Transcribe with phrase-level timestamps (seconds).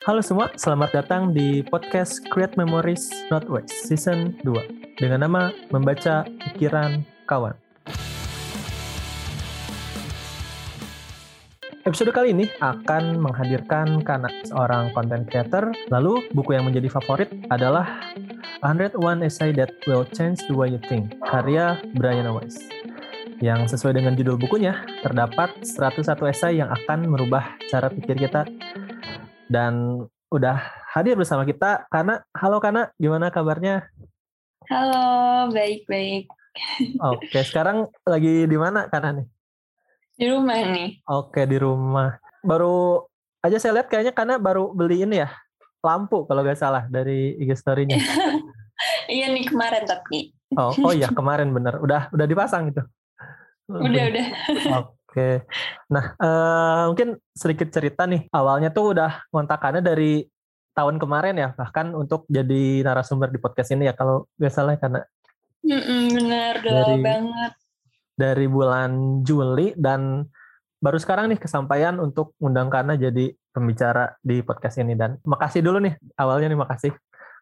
[0.00, 6.24] Halo semua, selamat datang di podcast Create Memories Not Waste Season 2 dengan nama Membaca
[6.24, 7.52] Pikiran Kawan.
[11.84, 15.68] Episode kali ini akan menghadirkan karena seorang content creator.
[15.92, 18.00] Lalu buku yang menjadi favorit adalah
[18.64, 22.56] 101 Essay That Will Change the Way You Think, karya Brian Weiss.
[23.44, 28.48] Yang sesuai dengan judul bukunya, terdapat 101 esai yang akan merubah cara pikir kita
[29.50, 30.62] dan udah
[30.94, 32.94] hadir bersama kita karena halo Kana.
[32.94, 33.90] Gimana kabarnya?
[34.70, 36.30] Halo baik baik.
[37.10, 39.26] Oke sekarang lagi di mana Kana nih?
[40.14, 41.02] Di rumah nih.
[41.10, 42.14] Oke di rumah.
[42.46, 43.02] Baru
[43.42, 45.34] aja saya lihat kayaknya karena baru beli ini ya
[45.82, 47.98] lampu kalau gak salah dari IG story-nya.
[49.12, 50.32] Iya nih kemarin tapi.
[50.56, 51.76] Oh oh iya kemarin bener.
[51.84, 52.80] Udah udah dipasang itu.
[53.68, 54.26] Udah udah.
[54.80, 54.90] Oke,
[55.90, 58.30] nah uh, mungkin sedikit cerita nih.
[58.30, 60.22] Awalnya tuh udah ngontakannya dari
[60.74, 65.02] tahun kemarin ya, bahkan untuk jadi narasumber di podcast ini ya kalau nggak salah karena.
[65.60, 67.52] Mm bener, udah dari, banget.
[68.16, 68.90] Dari bulan
[69.26, 70.24] Juli dan
[70.80, 75.82] baru sekarang nih kesampaian untuk undang Kana jadi pembicara di podcast ini dan makasih dulu
[75.82, 76.92] nih awalnya nih makasih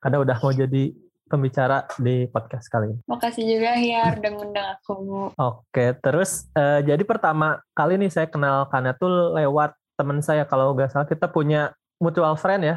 [0.03, 0.85] karena udah mau jadi
[1.29, 3.01] pembicara di podcast kali ini.
[3.05, 4.93] Makasih juga ya udah ngundang aku.
[5.37, 10.73] Oke, terus uh, jadi pertama kali nih saya kenal Kana tuh lewat teman saya kalau
[10.73, 12.77] nggak salah kita punya mutual friend ya.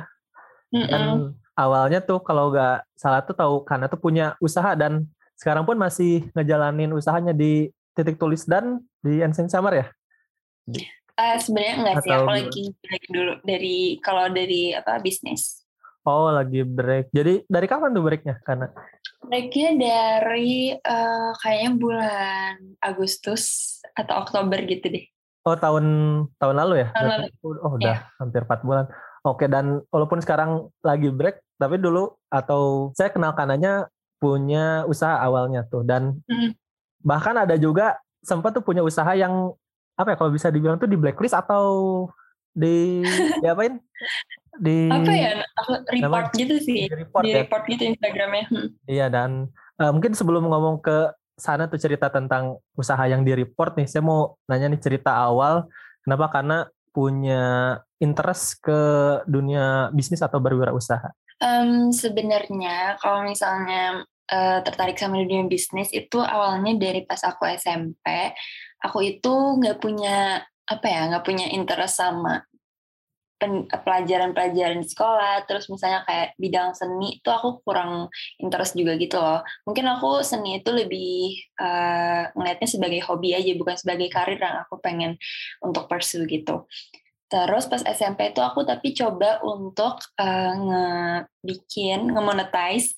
[0.76, 0.90] Mm -mm.
[0.92, 1.04] Dan
[1.56, 5.08] awalnya tuh kalau nggak salah tuh tahu Kana tuh punya usaha dan
[5.40, 9.88] sekarang pun masih ngejalanin usahanya di titik tulis dan di Ensign Summer ya.
[11.18, 12.64] Uh, Sebenarnya enggak sih, aku lagi
[13.10, 15.61] dulu dari kalau dari apa bisnis.
[16.02, 17.14] Oh, lagi break.
[17.14, 18.42] Jadi dari kapan tuh breaknya?
[18.42, 18.74] Karena
[19.22, 25.06] breaknya dari uh, kayaknya bulan Agustus atau Oktober gitu deh.
[25.46, 25.86] Oh, tahun
[26.42, 26.88] tahun lalu ya?
[26.94, 27.28] Tahun lalu.
[27.62, 28.18] Oh, udah yeah.
[28.18, 28.86] hampir 4 bulan.
[29.22, 33.86] Oke, dan walaupun sekarang lagi break, tapi dulu atau saya kenal kanannya
[34.22, 36.54] punya usaha awalnya tuh dan mm.
[37.02, 39.50] bahkan ada juga sempat tuh punya usaha yang
[39.98, 42.06] apa ya kalau bisa dibilang tuh di blacklist atau
[42.54, 43.02] di
[43.42, 43.82] diapain
[44.62, 45.34] di apa ya
[45.90, 47.38] report nama, gitu sih di report, di ya?
[47.42, 48.70] report gitu Instagramnya hmm.
[48.86, 49.50] iya dan
[49.82, 54.06] uh, mungkin sebelum ngomong ke sana tuh cerita tentang usaha yang di report nih saya
[54.06, 55.66] mau nanya nih cerita awal
[56.06, 56.58] kenapa karena
[56.94, 58.82] punya interest ke
[59.26, 61.10] dunia bisnis atau berwirausaha
[61.42, 68.06] um, sebenarnya kalau misalnya uh, tertarik sama dunia bisnis itu awalnya dari pas aku SMP
[68.78, 72.46] aku itu nggak punya apa ya nggak punya interest sama
[73.68, 78.08] pelajaran-pelajaran di sekolah terus misalnya kayak bidang seni itu aku kurang
[78.38, 79.42] interest juga gitu loh.
[79.66, 84.78] Mungkin aku seni itu lebih uh, ngelihatnya sebagai hobi aja bukan sebagai karir yang aku
[84.80, 85.18] pengen
[85.60, 86.70] untuk pursue gitu.
[87.32, 92.92] Terus pas SMP itu aku tapi coba untuk uh, ngebikin ngemonetize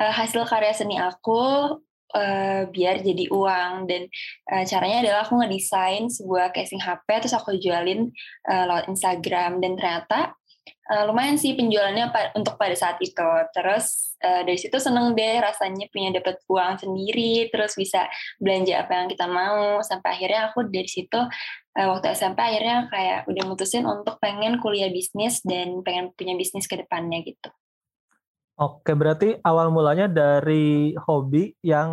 [0.00, 1.76] uh, hasil karya seni aku
[2.14, 3.90] uh, biar jadi uang.
[3.90, 4.06] Dan
[4.54, 8.08] uh, caranya adalah aku ngedesain sebuah casing HP terus aku jualin
[8.48, 9.58] uh, lewat Instagram.
[9.58, 10.32] Dan ternyata
[10.94, 12.08] uh, lumayan sih penjualannya
[12.38, 13.30] untuk pada saat itu.
[13.52, 18.06] Terus uh, dari situ seneng deh rasanya punya dapat uang sendiri terus bisa
[18.38, 19.82] belanja apa yang kita mau.
[19.82, 24.88] Sampai akhirnya aku dari situ uh, waktu SMP akhirnya kayak udah mutusin untuk pengen kuliah
[24.88, 27.50] bisnis dan pengen punya bisnis ke depannya gitu.
[28.54, 31.90] Oke, berarti awal mulanya dari hobi yang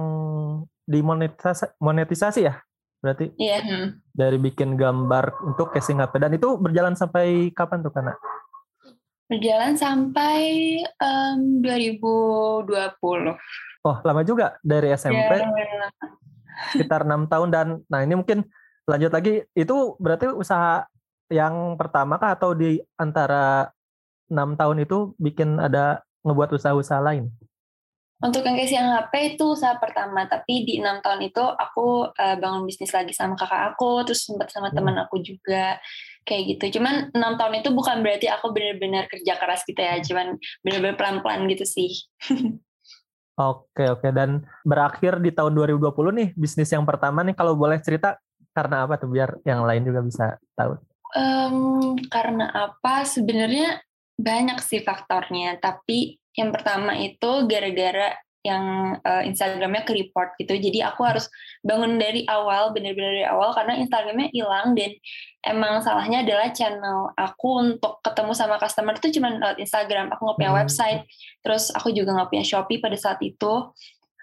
[0.85, 2.61] dimonetisasi monetisasi ya?
[3.01, 3.65] Berarti Iya.
[3.65, 3.87] Hmm.
[4.13, 8.13] dari bikin gambar untuk casing HP dan itu berjalan sampai kapan tuh Kana?
[9.25, 10.41] Berjalan sampai
[11.01, 13.33] um, 2020.
[13.81, 15.33] Oh, lama juga dari SMP.
[15.41, 15.89] Ya,
[16.69, 18.45] sekitar enam tahun dan nah ini mungkin
[18.85, 20.85] lanjut lagi itu berarti usaha
[21.31, 23.71] yang pertama kah atau di antara
[24.29, 27.29] enam tahun itu bikin ada ngebuat usaha-usaha lain?
[28.21, 28.53] Untuk yang
[29.01, 33.33] HP itu usaha pertama, tapi di enam tahun itu aku uh, bangun bisnis lagi sama
[33.33, 34.77] kakak aku, terus sempat sama hmm.
[34.77, 35.81] teman aku juga
[36.21, 36.77] kayak gitu.
[36.77, 41.49] Cuman enam tahun itu bukan berarti aku benar-benar kerja keras gitu ya, cuman benar-benar pelan-pelan
[41.49, 41.91] gitu sih.
[43.39, 48.19] Oke oke dan berakhir di tahun 2020 nih bisnis yang pertama nih kalau boleh cerita
[48.51, 50.77] karena apa tuh biar yang lain juga bisa tahu.
[51.15, 53.81] Um, karena apa sebenarnya
[54.21, 60.57] banyak sih faktornya, tapi yang pertama itu gara-gara yang uh, Instagramnya ke report gitu.
[60.57, 61.29] Jadi aku harus
[61.61, 64.97] bangun dari awal, bener-bener dari awal karena Instagramnya hilang dan
[65.45, 70.09] emang salahnya adalah channel aku untuk ketemu sama customer itu cuma lewat Instagram.
[70.13, 70.59] Aku nggak punya hmm.
[70.65, 71.01] website,
[71.45, 73.69] terus aku juga nggak punya Shopee pada saat itu.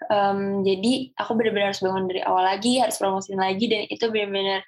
[0.07, 4.63] Um, jadi aku benar-benar harus bangun dari awal lagi, harus promosiin lagi dan itu benar-benar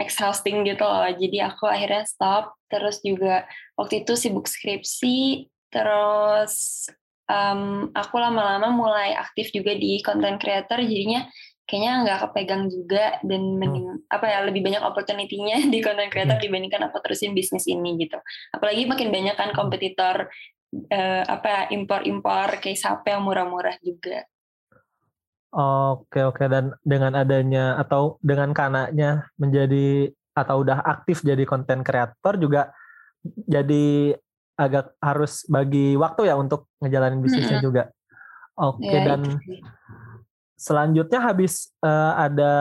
[0.00, 1.04] exhausting gitu loh.
[1.12, 2.56] Jadi aku akhirnya stop.
[2.72, 3.44] Terus juga
[3.76, 6.86] waktu itu sibuk skripsi, terus
[7.28, 10.80] um, aku lama-lama mulai aktif juga di content creator.
[10.80, 11.28] Jadinya
[11.70, 13.56] kayaknya nggak kepegang juga dan hmm.
[13.62, 14.00] mending hmm.
[14.10, 16.44] apa ya lebih banyak opportunity-nya di content creator hmm.
[16.50, 18.18] dibandingkan aku terusin bisnis ini gitu.
[18.50, 20.26] Apalagi makin banyak kan kompetitor
[20.90, 24.26] uh, apa impor-impor case HP yang murah-murah juga.
[25.50, 32.38] Oke oke dan dengan adanya atau dengan kanaknya menjadi atau udah aktif jadi konten kreator
[32.38, 32.70] juga
[33.50, 34.14] jadi
[34.54, 37.66] agak harus bagi waktu ya untuk ngejalanin bisnisnya -hmm.
[37.66, 37.82] juga.
[38.60, 39.64] Oke ya, dan itu.
[40.54, 42.52] selanjutnya habis uh, ada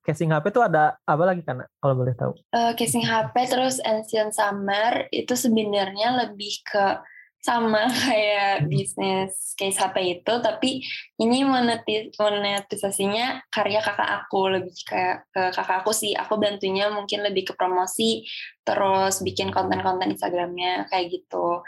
[0.00, 2.32] casing HP itu ada apa lagi kan kalau boleh tahu?
[2.50, 7.04] Uh, casing HP terus Ancient Summer itu sebenarnya lebih ke
[7.42, 10.78] sama kayak bisnis case HP itu tapi
[11.18, 17.26] ini monetis monetisasinya karya kakak aku lebih kayak ke kakak aku sih aku bantunya mungkin
[17.26, 18.22] lebih ke promosi
[18.62, 21.66] terus bikin konten-konten Instagramnya kayak gitu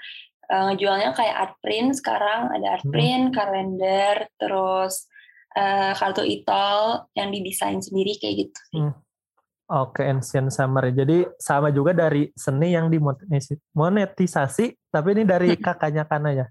[0.48, 2.94] uh, ngejualnya kayak art print sekarang ada art hmm.
[2.94, 3.34] print hmm.
[3.34, 5.10] kalender terus
[5.58, 8.94] uh, kartu itol yang didesain sendiri kayak gitu hmm.
[9.64, 10.92] Oke, Ancient Summer.
[10.92, 16.46] Jadi sama juga dari seni yang dimonetisasi, tapi ini dari kakaknya Kana ya?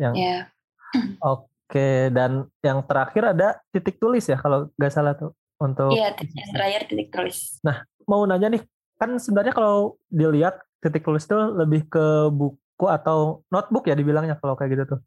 [0.00, 0.42] Yang yeah.
[1.36, 6.50] Oke, dan yang terakhir ada titik tulis ya kalau nggak salah tuh untuk Iya, yang
[6.56, 7.60] terakhir titik tulis.
[7.60, 8.62] Nah, mau nanya nih,
[8.96, 14.56] kan sebenarnya kalau dilihat titik tulis itu lebih ke buku atau notebook ya dibilangnya kalau
[14.56, 15.00] kayak gitu tuh.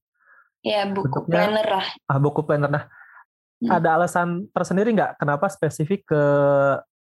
[0.64, 1.86] Iya, buku Bentuknya, planner lah.
[2.08, 2.72] Ah, buku planner.
[2.72, 2.86] Nah,
[3.62, 3.70] hmm.
[3.70, 6.24] ada alasan tersendiri nggak kenapa spesifik ke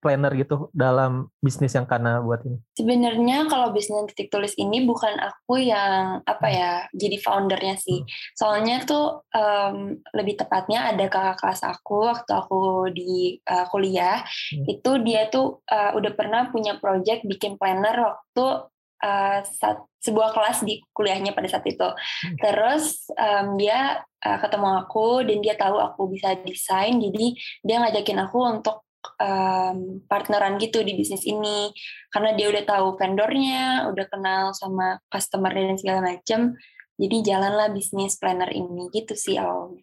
[0.03, 2.59] planner gitu dalam bisnis yang karena buat ini?
[2.75, 8.03] Sebenarnya kalau bisnis titik tulis ini bukan aku yang apa ya jadi foundernya sih.
[8.03, 8.09] Hmm.
[8.35, 14.67] Soalnya tuh um, lebih tepatnya ada kakak kelas aku waktu aku di uh, kuliah hmm.
[14.67, 18.67] itu dia tuh uh, udah pernah punya project bikin planner waktu
[19.03, 21.83] uh, saat, sebuah kelas di kuliahnya pada saat itu.
[21.83, 22.37] Hmm.
[22.39, 27.27] Terus um, dia uh, ketemu aku dan dia tahu aku bisa desain, jadi
[27.61, 28.87] dia ngajakin aku untuk
[29.19, 31.71] um, partneran gitu di bisnis ini
[32.11, 36.55] karena dia udah tahu vendornya, udah kenal sama customer dan segala macam.
[36.93, 39.81] Jadi jalanlah bisnis planner ini gitu sih awalnya.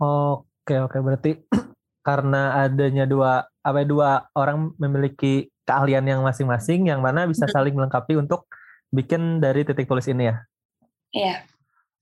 [0.00, 1.36] Oke oke berarti
[2.08, 7.76] karena adanya dua apa ya, dua orang memiliki keahlian yang masing-masing yang mana bisa saling
[7.76, 8.48] melengkapi untuk
[8.88, 10.36] bikin dari titik tulis ini ya.
[11.12, 11.36] Iya.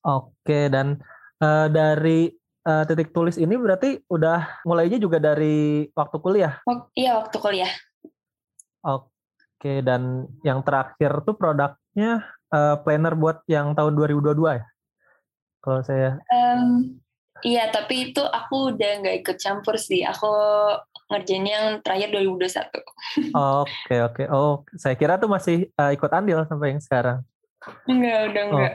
[0.06, 1.02] Oke dan
[1.42, 2.30] uh, dari
[2.66, 6.58] uh, titik tulis ini berarti udah mulainya juga dari waktu kuliah?
[6.66, 7.72] Oh, iya, waktu kuliah.
[8.82, 14.64] Oke, dan yang terakhir tuh produknya uh, planner buat yang tahun 2022 ya?
[15.62, 16.22] Kalau saya...
[16.30, 17.02] Um,
[17.42, 20.06] iya, tapi itu aku udah nggak ikut campur sih.
[20.06, 20.30] Aku
[21.06, 23.32] ngerjain yang terakhir 2021.
[23.62, 24.22] Oke, oke.
[24.30, 27.18] Oh, saya kira tuh masih uh, ikut andil sampai yang sekarang.
[27.86, 28.72] Enggak, udah enggak.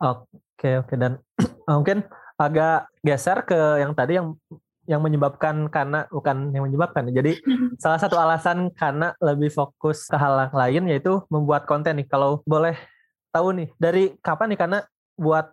[0.00, 0.94] Oh, oke, oke.
[0.96, 1.12] Dan
[1.68, 2.04] mungkin
[2.38, 4.38] agak geser ke yang tadi yang
[4.88, 7.36] yang menyebabkan karena bukan yang menyebabkan jadi
[7.82, 12.72] salah satu alasan karena lebih fokus ke hal lain yaitu membuat konten nih kalau boleh
[13.28, 14.78] tahu nih dari kapan nih karena
[15.20, 15.52] buat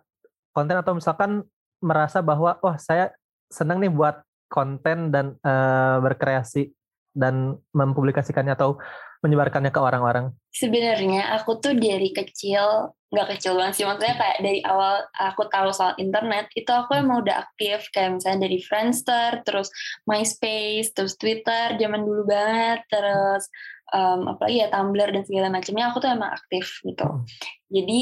[0.56, 1.44] konten atau misalkan
[1.84, 3.12] merasa bahwa wah saya
[3.52, 6.70] senang nih buat konten dan uh, berkreasi
[7.16, 8.76] dan mempublikasikannya atau
[9.24, 10.36] menyebarkannya ke orang-orang?
[10.52, 15.70] Sebenarnya aku tuh dari kecil nggak kecil banget sih maksudnya kayak dari awal aku tahu
[15.70, 17.02] soal internet itu aku hmm.
[17.06, 19.70] emang udah aktif kayak misalnya dari Friendster terus
[20.10, 23.46] MySpace terus Twitter zaman dulu banget terus
[23.94, 27.22] um, apalagi ya Tumblr dan segala macamnya aku tuh emang aktif gitu hmm.
[27.70, 28.00] jadi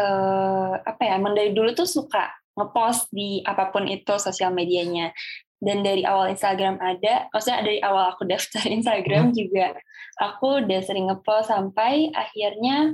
[0.00, 5.12] uh, apa ya emang dari dulu tuh suka ngepost di apa pun itu sosial medianya
[5.56, 9.34] dan dari awal Instagram ada, maksudnya dari awal aku daftar Instagram hmm.
[9.36, 9.66] juga,
[10.20, 12.92] aku udah sering ngepost sampai akhirnya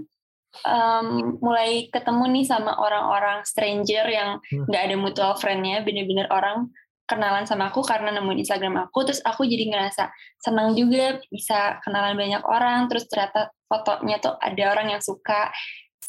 [0.63, 4.71] um, mulai ketemu nih sama orang-orang stranger yang hmm.
[4.71, 6.71] nggak ada mutual friendnya, bener-bener orang
[7.03, 12.15] kenalan sama aku karena nemuin Instagram aku, terus aku jadi ngerasa senang juga bisa kenalan
[12.15, 15.51] banyak orang, terus ternyata fotonya tuh ada orang yang suka,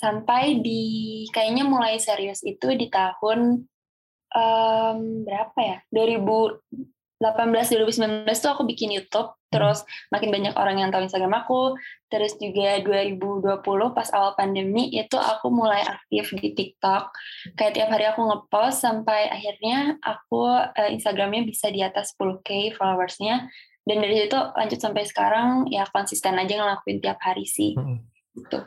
[0.04, 3.66] sampai di kayaknya mulai serius itu di tahun
[4.36, 6.68] um, berapa ya 2018
[7.22, 9.50] 2019 tuh aku bikin YouTube hmm.
[9.54, 11.78] terus makin banyak orang yang tahu Instagram aku
[12.12, 13.64] terus juga 2020
[13.96, 17.14] pas awal pandemi itu aku mulai aktif di TikTok
[17.56, 23.48] kayak tiap hari aku ngepost sampai akhirnya aku uh, Instagramnya bisa di atas 10k followersnya
[23.84, 28.00] dan dari situ lanjut sampai sekarang ya konsisten aja ngelakuin tiap hari sih hmm.
[28.40, 28.64] gitu.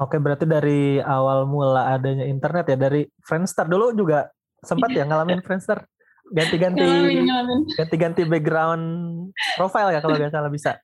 [0.00, 4.24] Oke, berarti dari awal mula adanya internet ya dari Friendster dulu juga
[4.62, 5.82] sempat ya ngalamin Friendster
[6.32, 6.88] ganti-ganti
[7.76, 8.84] ganti-ganti background
[9.58, 10.80] profile ya kalau nggak salah bisa.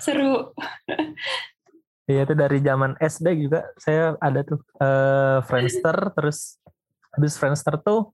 [0.00, 0.56] Seru.
[2.08, 6.58] Iya itu dari zaman SD juga saya ada tuh eh, Friendster terus
[7.12, 8.10] habis Friendster tuh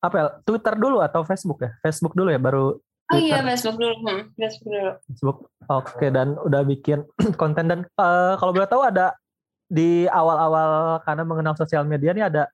[0.00, 3.46] apa ya Twitter dulu atau Facebook ya Facebook dulu ya baru Oh iya, Twitter.
[3.50, 3.94] Facebook dulu.
[4.06, 4.90] Hmm, Facebook dulu.
[5.02, 6.98] Facebook oke dan udah bikin
[7.42, 9.18] konten dan eh, kalau boleh tahu ada
[9.66, 12.46] di awal-awal karena mengenal sosial media nih ada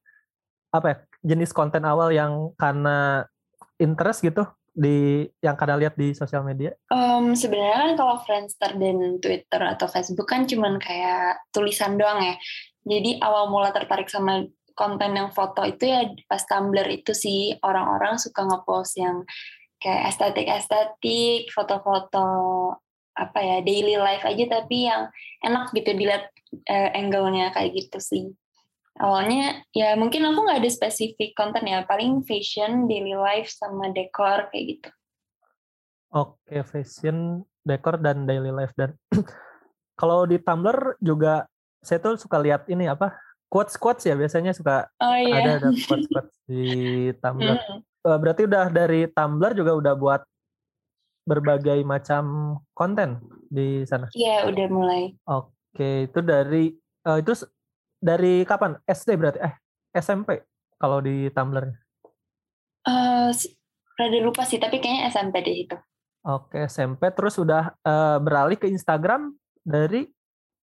[0.75, 3.25] apa ya jenis konten awal yang karena
[3.77, 4.45] interest gitu
[4.77, 9.89] di yang karena lihat di sosial media Em, sebenarnya kan kalau Friendster dan Twitter atau
[9.89, 12.37] Facebook kan cuman kayak tulisan doang ya.
[12.85, 14.45] Jadi awal mula tertarik sama
[14.77, 19.25] konten yang foto itu ya pas Tumblr itu sih orang-orang suka ngepost yang
[19.81, 22.29] kayak estetik-estetik, foto-foto
[23.17, 25.09] apa ya daily life aja tapi yang
[25.41, 26.29] enak gitu dilihat
[26.69, 28.25] eh, angle-nya kayak gitu sih.
[28.97, 34.49] Awalnya ya mungkin aku nggak ada spesifik konten ya, paling fashion, daily life sama dekor
[34.49, 34.89] kayak gitu.
[36.17, 38.97] Oke, fashion, dekor dan daily life dan
[40.01, 41.45] kalau di Tumblr juga
[41.85, 43.13] saya tuh suka lihat ini apa
[43.53, 45.61] quotes quotes ya biasanya suka Oh ada iya.
[45.61, 46.65] ada quotes quotes di
[47.21, 47.59] Tumblr.
[47.59, 47.81] Hmm.
[47.85, 50.23] Eh, Berarti udah dari Tumblr juga udah buat
[51.27, 53.19] berbagai macam konten
[53.51, 54.07] di sana.
[54.15, 55.03] Iya, udah mulai.
[55.27, 57.35] Oke, itu dari eh, itu
[57.99, 58.77] dari kapan?
[58.85, 59.39] SD berarti?
[59.41, 59.55] Eh,
[59.95, 60.45] SMP
[60.77, 61.67] kalau di Tumblr.
[62.87, 63.51] Eh, s-
[63.97, 65.77] rada lupa sih, tapi kayaknya SMP deh itu.
[66.23, 70.07] Oke, SMP terus udah eh, beralih ke Instagram dari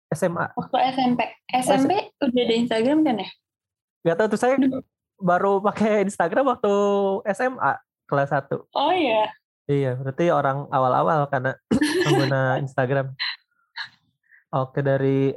[0.08, 0.52] SMA.
[0.56, 1.20] Waktu SMP.
[1.52, 3.28] SMP udah ada Instagram kan ya?
[4.06, 4.80] Gak tahu tuh saya Aduh.
[5.18, 6.72] baru pakai Instagram waktu
[7.28, 7.72] SMA
[8.08, 8.56] kelas 1.
[8.72, 9.28] Oh iya.
[9.68, 13.12] Iya, berarti orang awal-awal karena pengguna Instagram.
[14.64, 15.36] Oke, dari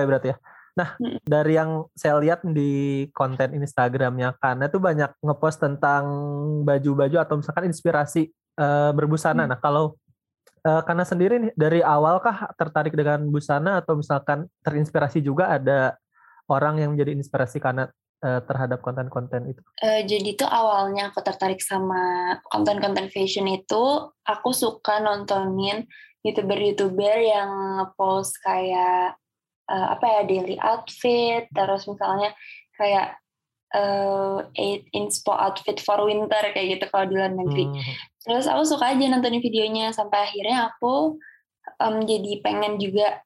[0.00, 0.36] SMP berarti ya.
[0.70, 6.04] Nah, dari yang saya lihat di konten Instagramnya karena tuh banyak ngepost tentang
[6.64, 9.44] baju-baju atau misalkan inspirasi eh, berbusana.
[9.44, 9.50] Hmm.
[9.52, 9.98] Nah, kalau
[10.64, 15.98] eh, karena sendiri nih dari awal kah tertarik dengan busana atau misalkan terinspirasi juga ada
[16.48, 17.90] orang yang menjadi inspirasi karena
[18.22, 19.60] eh, terhadap konten-konten itu?
[19.82, 25.84] Eh, jadi tuh awalnya aku tertarik sama konten-konten fashion itu, aku suka nontonin
[26.22, 29.18] youtuber-youtuber yang ngepost kayak
[29.70, 32.34] eh, apa ya daily outfit, terus misalnya
[32.74, 33.16] kayak
[33.70, 37.70] eh eight inspo outfit for winter kayak gitu kalau di luar negeri.
[37.70, 37.94] Hmm.
[38.26, 41.22] Terus aku suka aja nontonin videonya sampai akhirnya aku
[41.78, 43.22] em, jadi pengen juga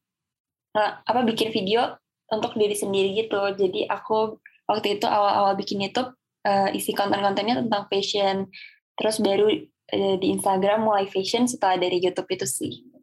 [0.77, 1.97] eh, apa bikin video
[2.29, 3.41] untuk diri sendiri gitu.
[3.57, 4.37] Jadi aku
[4.69, 6.13] waktu itu awal-awal bikin YouTube
[6.45, 8.53] eh, isi konten-kontennya tentang fashion.
[9.01, 9.49] Terus baru
[9.97, 12.94] eh, di Instagram mulai fashion setelah dari YouTube itu sih.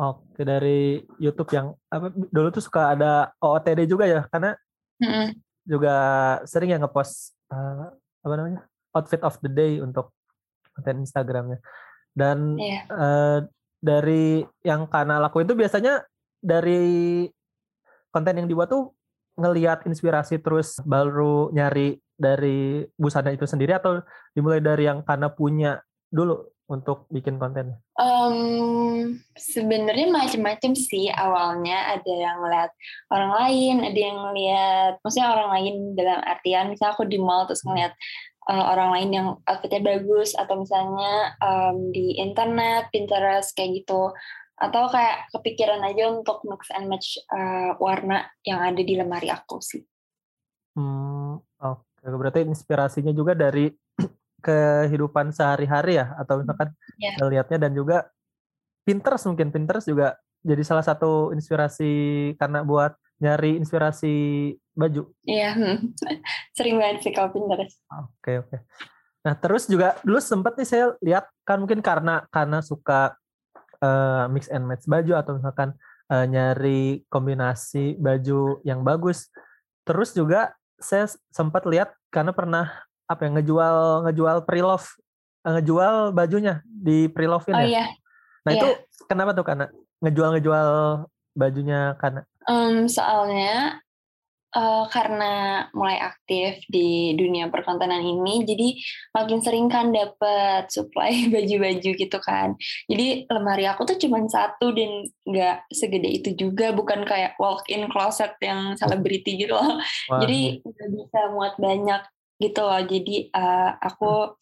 [0.00, 4.56] Oke dari YouTube yang apa dulu tuh suka ada OOTD juga ya karena
[4.96, 5.36] Mm-mm.
[5.68, 5.94] juga
[6.48, 7.84] sering yang ngepost eh,
[8.24, 8.64] apa namanya
[8.96, 10.08] outfit of the day untuk
[10.72, 11.60] konten Instagramnya
[12.16, 12.80] dan Iya.
[12.88, 13.38] eh,
[13.80, 16.00] dari yang karena laku itu biasanya
[16.40, 17.24] dari
[18.08, 18.96] konten yang dibuat tuh
[19.36, 24.00] ngelihat inspirasi terus baru nyari dari busana itu sendiri atau
[24.32, 25.80] dimulai dari yang karena punya
[26.12, 27.74] dulu untuk bikin konten.
[27.98, 28.36] Em,
[29.34, 32.70] sebenarnya macam-macam sih awalnya ada yang ngeliat
[33.10, 37.66] orang lain, ada yang ngeliat, maksudnya orang lain dalam artian misalnya aku di mall terus
[37.66, 37.90] ngeliat
[38.54, 44.14] eh, orang lain yang outfitnya bagus atau misalnya em, di internet, Pinterest kayak gitu,
[44.54, 49.58] atau kayak kepikiran aja untuk mix and match eh, warna yang ada di lemari aku
[49.58, 49.82] sih.
[50.78, 52.06] Hmm, oke.
[52.06, 53.66] Berarti inspirasinya juga dari
[54.40, 57.12] kehidupan sehari-hari ya, atau misalkan Iya.
[57.20, 58.08] melihatnya dan juga
[58.84, 61.92] Pinterest mungkin Pinterest juga jadi salah satu inspirasi
[62.40, 65.12] karena buat nyari inspirasi baju.
[65.28, 65.76] Iya, hmm.
[66.56, 67.76] sering banget sih kalau Pinterest.
[67.92, 68.56] Oke oke.
[69.20, 73.12] Nah terus juga dulu sempat nih saya lihat kan mungkin karena karena suka
[73.84, 75.76] eh, mix and match baju atau misalkan
[76.08, 79.28] eh, nyari kombinasi baju yang bagus.
[79.84, 82.72] Terus juga saya sempat lihat karena pernah
[83.10, 83.76] apa ya ngejual
[84.06, 84.86] ngejual pre-love
[85.42, 87.66] eh, ngejual bajunya di pre-love-in Oh ya.
[87.66, 87.84] iya,
[88.46, 88.60] Nah iya.
[88.62, 88.68] itu
[89.10, 89.66] kenapa tuh karena
[89.98, 90.68] ngejual ngejual
[91.34, 93.78] bajunya karena Em, soalnya
[94.50, 95.32] eh, karena
[95.76, 98.68] mulai aktif di dunia perkontenan ini, jadi
[99.14, 102.56] makin sering kan dapat supply baju-baju gitu kan.
[102.90, 108.34] Jadi lemari aku tuh cuma satu dan nggak segede itu juga, bukan kayak walk-in closet
[108.42, 109.78] yang selebriti gitu loh.
[110.10, 112.02] wah, Jadi nggak bisa muat banyak
[112.40, 112.80] gitu loh.
[112.80, 114.34] Jadi eh, aku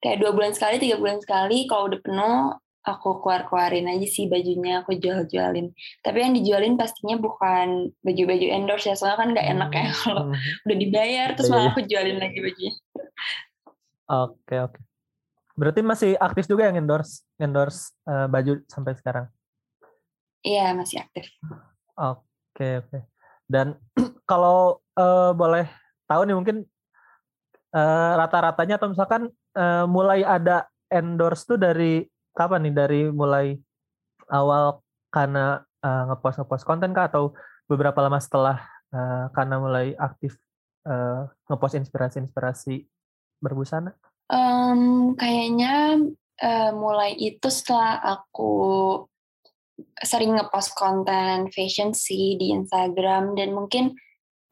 [0.00, 2.36] kayak dua bulan sekali, tiga bulan sekali, kalau udah penuh
[2.84, 5.72] aku keluar-keluarin aja sih bajunya aku jual-jualin.
[6.04, 9.96] Tapi yang dijualin pastinya bukan baju-baju endorse ya, soalnya kan nggak enak ya hmm.
[10.04, 10.64] kalau hmm.
[10.68, 11.72] udah dibayar terus iya, malah iya.
[11.72, 12.74] aku jualin lagi bajunya.
[14.04, 14.80] Oke oke.
[15.54, 19.26] Berarti masih aktif juga yang endorse endorse uh, baju sampai sekarang?
[20.44, 21.24] Iya masih aktif.
[21.96, 22.98] Oke oke.
[23.48, 23.80] Dan
[24.30, 25.64] kalau uh, boleh
[26.04, 26.56] tahu nih mungkin
[27.74, 29.28] uh, rata-ratanya atau misalkan
[29.58, 33.58] uh, mulai ada endorse tuh dari kapan nih dari mulai
[34.30, 37.34] awal karena uh, ngepost ngepost konten kah atau
[37.66, 38.62] beberapa lama setelah
[38.94, 40.38] uh, karena mulai aktif
[40.86, 42.86] uh, ngepost inspirasi-inspirasi
[43.42, 43.92] berbusana?
[44.30, 46.00] Um, kayaknya
[46.40, 48.54] uh, mulai itu setelah aku
[50.00, 53.98] sering ngepost konten fashion sih di Instagram dan mungkin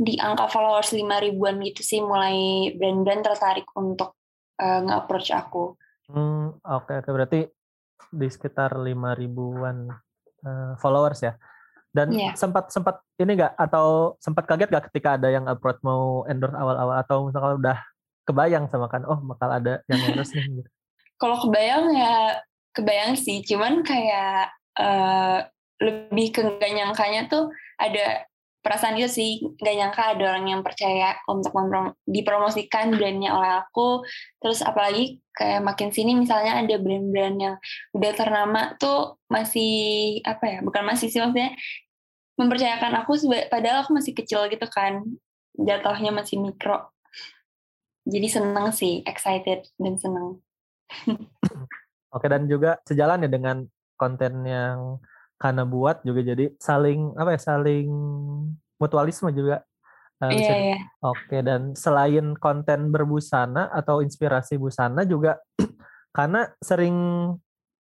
[0.03, 4.19] di angka followers lima ribuan gitu sih mulai brand-brand tertarik untuk
[4.59, 5.79] uh, nge-approach aku.
[6.11, 7.13] Hmm, oke okay, oke okay.
[7.15, 7.41] berarti
[8.11, 9.87] di sekitar lima ribuan
[10.43, 11.39] uh, followers ya.
[11.93, 12.35] Dan yeah.
[12.35, 16.97] sempat sempat ini enggak atau sempat kaget gak ketika ada yang approach mau endorse awal-awal
[16.99, 17.79] atau misalnya udah
[18.25, 20.71] kebayang sama kan oh bakal ada yang endorse nih gitu.
[21.21, 22.43] Kalau kebayang ya
[22.75, 25.47] kebayang sih, cuman kayak uh,
[25.79, 28.27] lebih ke gak nyangkanya tuh ada
[28.63, 29.31] perasaan itu sih.
[29.59, 31.53] Gak nyangka ada orang yang percaya untuk
[32.07, 34.07] dipromosikan brandnya oleh aku.
[34.39, 37.57] Terus apalagi kayak makin sini misalnya ada brand-brand yang
[37.93, 41.57] udah ternama tuh masih apa ya bukan masih sih maksudnya
[42.37, 43.17] mempercayakan aku
[43.49, 45.05] padahal aku masih kecil gitu kan.
[45.53, 46.89] Jatuhnya masih mikro.
[48.09, 50.41] Jadi seneng sih excited dan seneng.
[52.15, 53.65] Oke dan juga sejalan ya dengan
[53.97, 55.01] konten yang
[55.43, 57.91] karena buat juga jadi saling apa ya saling
[58.79, 59.67] mutualisme juga
[60.23, 60.79] uh, iya, iya.
[61.03, 65.43] Oke dan selain konten berbusana atau inspirasi busana juga
[66.17, 66.95] karena sering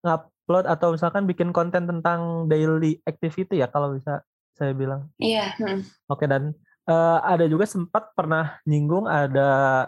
[0.00, 4.24] ngupload atau misalkan bikin konten tentang daily activity ya kalau bisa
[4.56, 5.12] saya bilang.
[5.20, 5.52] Iya.
[5.60, 5.84] Hmm.
[6.08, 6.56] Oke dan
[6.88, 9.84] uh, ada juga sempat pernah nyinggung ada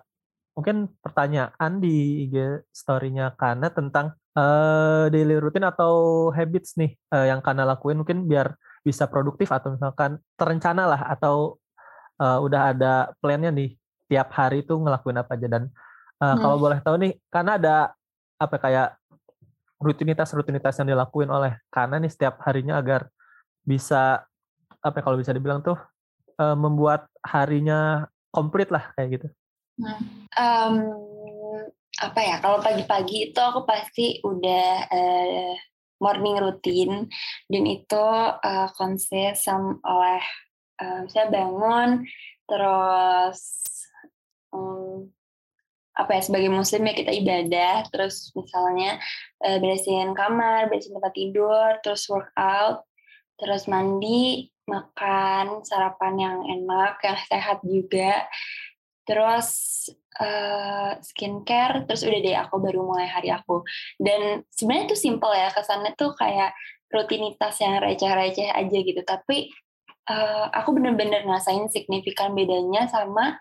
[0.52, 7.41] mungkin pertanyaan di IG story-nya Kana tentang uh, daily routine atau habits nih uh, yang
[7.45, 11.57] Kana lakuin mungkin biar bisa produktif atau misalkan terencana lah atau
[12.19, 13.79] uh, udah ada plannya nih
[14.11, 15.63] tiap hari itu ngelakuin apa aja dan
[16.21, 16.41] uh, hmm.
[16.43, 17.76] kalau boleh tahu nih karena ada
[18.43, 18.89] apa kayak
[19.83, 23.11] rutinitas-rutinitas yang dilakuin oleh Kana nih setiap harinya agar
[23.67, 24.23] bisa
[24.83, 25.78] apa ya, kalau bisa dibilang tuh
[26.39, 29.26] uh, membuat harinya komplit lah kayak gitu.
[30.39, 30.75] Um,
[32.02, 35.54] apa ya kalau pagi-pagi itu aku pasti udah uh,
[36.02, 37.06] morning routine.
[37.47, 38.06] Dan itu
[38.43, 39.47] uh, konsist
[39.86, 40.23] oleh
[40.82, 42.02] uh, saya bangun
[42.50, 43.62] terus
[44.50, 45.06] um,
[45.95, 47.86] apa ya sebagai muslim ya kita ibadah.
[47.95, 48.99] Terus misalnya
[49.47, 52.82] uh, beresin kamar beresin tempat tidur terus workout
[53.41, 58.30] terus mandi makan sarapan yang enak yang sehat juga
[59.02, 59.49] terus
[60.23, 63.62] uh, skincare terus udah deh aku baru mulai hari aku.
[63.99, 66.54] Dan sebenarnya itu simple ya kesannya tuh kayak
[66.93, 69.00] rutinitas yang receh-receh aja gitu.
[69.02, 69.50] Tapi
[70.10, 73.38] uh, aku bener-bener ngerasain signifikan bedanya sama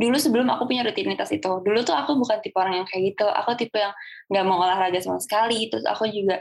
[0.00, 1.60] dulu sebelum aku punya rutinitas itu.
[1.60, 3.26] Dulu tuh aku bukan tipe orang yang kayak gitu.
[3.28, 3.92] Aku tipe yang
[4.32, 5.68] nggak mau olahraga sama sekali.
[5.68, 6.40] Terus aku juga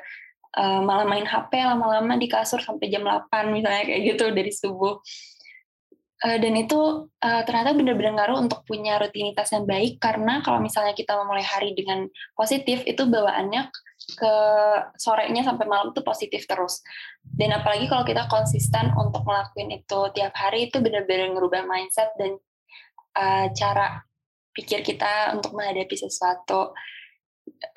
[0.56, 4.98] uh, malah main HP lama-lama di kasur sampai jam 8 misalnya kayak gitu dari subuh
[6.20, 10.04] Uh, dan itu uh, ternyata benar-benar ngaruh untuk punya rutinitas yang baik.
[10.04, 13.72] Karena kalau misalnya kita memulai hari dengan positif itu bawaannya
[14.20, 14.34] ke
[15.00, 16.84] sorenya sampai malam itu positif terus.
[17.24, 22.36] Dan apalagi kalau kita konsisten untuk ngelakuin itu tiap hari itu benar-benar ngerubah mindset dan
[23.16, 24.04] uh, cara
[24.52, 26.76] pikir kita untuk menghadapi sesuatu.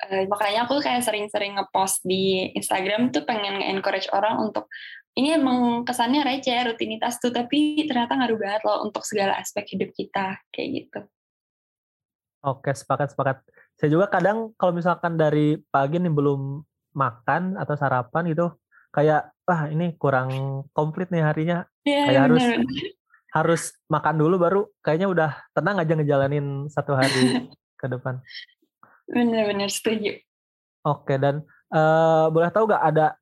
[0.03, 4.67] Uh, makanya aku kayak sering-sering ngepost di Instagram tuh pengen nge-encourage orang untuk
[5.13, 9.93] ini emang kesannya receh rutinitas tuh tapi ternyata ngaruh banget loh untuk segala aspek hidup
[9.93, 10.99] kita kayak gitu.
[12.43, 13.37] Oke sepakat sepakat.
[13.77, 18.53] Saya juga kadang kalau misalkan dari pagi nih belum makan atau sarapan gitu
[18.93, 22.45] kayak wah ini kurang komplit nih harinya ya, kayak harus
[23.33, 27.49] harus makan dulu baru kayaknya udah tenang aja ngejalanin satu hari
[27.81, 28.21] ke depan.
[29.09, 30.21] Bener-bener setuju.
[30.85, 31.41] Oke dan
[31.73, 33.17] uh, boleh tahu gak ada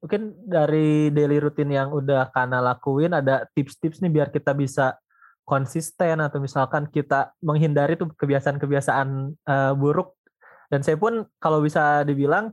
[0.00, 4.94] mungkin dari daily routine yang udah Kana lakuin ada tips-tips nih biar kita bisa
[5.46, 9.08] konsisten atau misalkan kita menghindari tuh kebiasaan-kebiasaan
[9.46, 10.18] uh, buruk.
[10.66, 12.50] Dan saya pun kalau bisa dibilang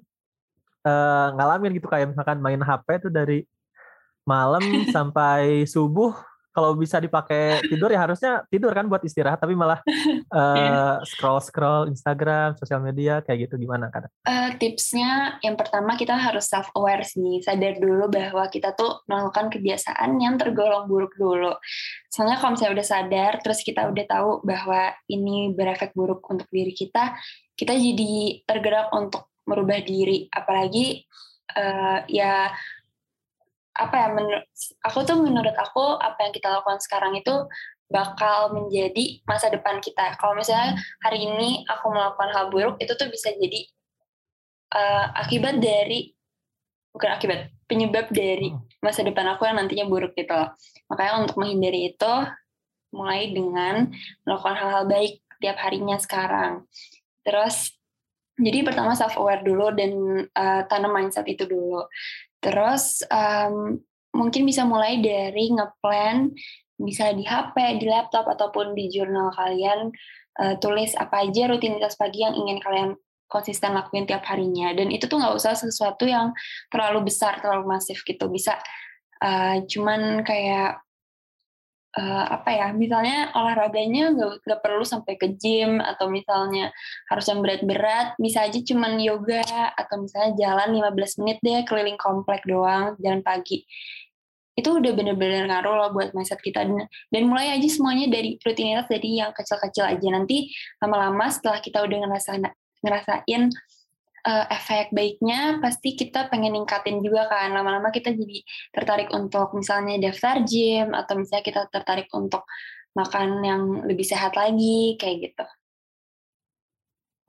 [0.85, 3.41] uh, ngalamin gitu kayak misalkan main HP tuh dari
[4.23, 4.61] malam
[4.95, 6.13] sampai subuh
[6.53, 9.81] kalau bisa dipakai tidur ya harusnya tidur kan buat istirahat tapi malah
[10.37, 16.13] uh, scroll scroll Instagram sosial media kayak gitu gimana kan uh, tipsnya yang pertama kita
[16.13, 21.57] harus self aware sih sadar dulu bahwa kita tuh melakukan kebiasaan yang tergolong buruk dulu.
[22.07, 26.71] Soalnya kalau misalnya udah sadar terus kita udah tahu bahwa ini berefek buruk untuk diri
[26.71, 27.17] kita
[27.57, 30.29] kita jadi tergerak untuk merubah diri.
[30.29, 31.03] Apalagi
[31.57, 32.53] uh, ya
[33.73, 34.45] apa ya menurut
[34.85, 37.33] aku tuh menurut aku apa yang kita lakukan sekarang itu
[37.89, 40.17] bakal menjadi masa depan kita.
[40.17, 43.69] Kalau misalnya hari ini aku melakukan hal buruk itu tuh bisa jadi
[44.73, 46.13] uh, akibat dari
[46.93, 48.81] bukan akibat penyebab dari hmm.
[48.81, 50.53] masa depan aku yang nantinya buruk gitu loh.
[50.89, 52.13] Makanya untuk menghindari itu
[52.93, 53.89] mulai dengan
[54.25, 56.65] melakukan hal-hal baik tiap harinya sekarang.
[57.25, 57.73] Terus
[58.37, 59.91] jadi pertama self aware dulu dan
[60.33, 61.85] uh, tanam mindset itu dulu.
[62.43, 63.79] Terus um,
[64.11, 66.35] mungkin bisa mulai dari ngeplan
[66.75, 69.89] bisa di HP, di laptop ataupun di jurnal kalian
[70.43, 72.89] uh, tulis apa aja rutinitas pagi yang ingin kalian
[73.31, 74.75] konsisten lakuin tiap harinya.
[74.75, 76.35] Dan itu tuh nggak usah sesuatu yang
[76.67, 78.27] terlalu besar terlalu masif gitu.
[78.27, 78.59] Bisa
[79.23, 80.82] uh, cuman kayak
[81.97, 86.73] uh, apa ya misalnya olahraganya nggak perlu sampai ke gym atau misalnya
[87.09, 89.45] harus yang berat-berat bisa aja cuman yoga
[89.77, 93.65] atau misalnya jalan 15 menit deh keliling komplek doang jalan pagi.
[94.53, 96.61] Itu udah bener-bener ngaruh loh buat mindset kita.
[96.61, 100.07] Dan, dan mulai aja semuanya dari rutinitas dari yang kecil-kecil aja.
[100.13, 102.45] Nanti lama-lama setelah kita udah ngerasain
[102.85, 103.49] ngerasain
[104.23, 108.39] uh, efek baiknya pasti kita pengen ningkatin juga kan lama-lama kita jadi
[108.71, 112.47] tertarik untuk misalnya daftar gym atau misalnya kita tertarik untuk
[112.97, 115.45] makan yang lebih sehat lagi kayak gitu.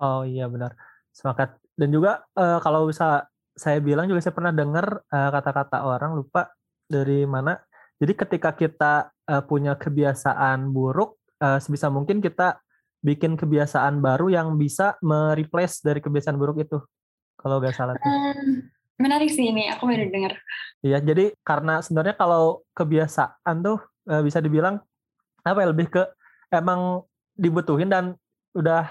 [0.02, 0.74] Oh iya benar
[1.14, 6.18] semangat dan juga uh, kalau bisa saya bilang juga saya pernah dengar uh, kata-kata orang
[6.18, 6.50] lupa
[6.90, 7.54] dari mana.
[7.98, 12.58] Jadi ketika kita uh, punya kebiasaan buruk, uh, sebisa mungkin kita
[13.04, 16.80] bikin kebiasaan baru yang bisa mereplace dari kebiasaan buruk itu.
[17.36, 18.00] Kalau nggak salah.
[18.00, 18.64] Um,
[18.96, 20.40] menarik sih ini, aku baru dengar.
[20.80, 24.80] Iya, jadi karena sebenarnya kalau kebiasaan tuh uh, bisa dibilang
[25.44, 26.02] apa ya lebih ke
[26.48, 27.04] emang
[27.36, 28.16] dibutuhin dan
[28.56, 28.88] udah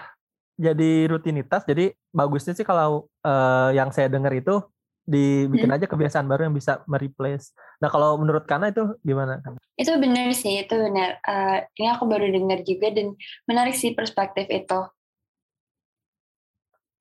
[0.62, 1.66] jadi rutinitas.
[1.66, 4.62] Jadi bagusnya sih kalau uh, yang saya dengar itu
[5.04, 5.78] dibikin hmm.
[5.80, 7.52] aja kebiasaan baru yang bisa mereplace.
[7.84, 9.44] Nah kalau menurut Kana itu gimana?
[9.76, 11.20] Itu benar sih, itu benar.
[11.28, 14.80] Uh, ini aku baru dengar juga dan menarik sih perspektif itu.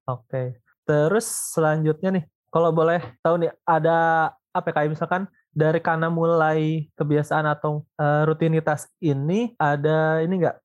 [0.03, 0.47] Oke, okay.
[0.83, 6.91] terus selanjutnya nih, kalau boleh tahu nih ada apa ya, kayak misalkan dari Kana mulai
[6.99, 10.59] kebiasaan atau uh, rutinitas ini ada ini enggak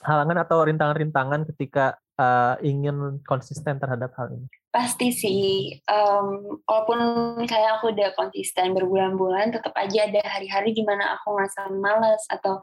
[0.00, 4.48] halangan atau rintangan-rintangan ketika uh, ingin konsisten terhadap hal ini?
[4.72, 6.98] Pasti sih, um, walaupun
[7.36, 12.56] misalnya aku udah konsisten berbulan-bulan, tetap aja ada hari-hari di mana aku ngerasa males atau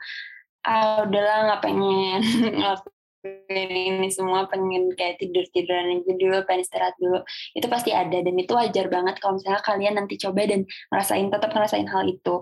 [0.65, 2.19] ah udahlah nggak pengen
[2.57, 7.21] ngelakuin ini semua, pengen kayak tidur-tiduran aja dulu, pengen istirahat dulu.
[7.53, 11.53] Itu pasti ada dan itu wajar banget kalau misalnya kalian nanti coba dan ngerasain tetap
[11.53, 12.35] ngerasain hal itu.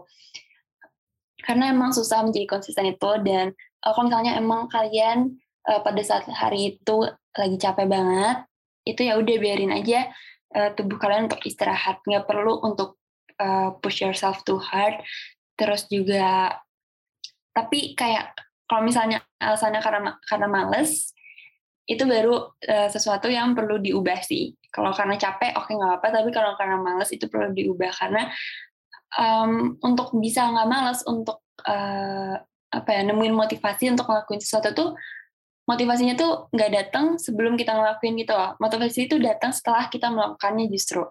[1.43, 3.51] Karena emang susah menjadi konsisten itu dan
[3.83, 5.35] uh, kalau misalnya emang kalian
[5.67, 6.97] uh, pada saat hari itu
[7.35, 8.47] lagi capek banget,
[8.93, 10.07] itu ya udah biarin aja
[10.55, 11.99] uh, tubuh kalian untuk istirahat.
[12.07, 12.99] Nggak perlu untuk
[13.41, 14.99] uh, push yourself too hard.
[15.57, 16.57] Terus juga
[17.51, 18.37] tapi kayak
[18.69, 21.15] kalau misalnya alasannya karena karena males
[21.87, 24.53] itu baru uh, sesuatu yang perlu diubah sih.
[24.67, 26.07] Kalau karena capek oke okay, nggak apa-apa.
[26.21, 27.91] Tapi kalau karena males itu perlu diubah.
[27.95, 28.27] Karena
[29.15, 32.35] um, untuk bisa nggak males untuk uh,
[32.67, 34.89] apa ya nemuin motivasi untuk ngelakuin sesuatu tuh
[35.67, 38.55] motivasinya tuh nggak datang sebelum kita ngelakuin gitu loh.
[38.57, 41.03] Motivasi itu datang setelah kita melakukannya justru.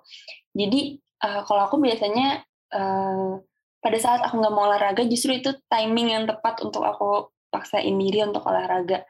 [0.56, 2.40] Jadi uh, kalau aku biasanya
[2.72, 3.36] uh,
[3.84, 8.24] pada saat aku nggak mau olahraga justru itu timing yang tepat untuk aku paksain diri
[8.24, 9.04] untuk olahraga.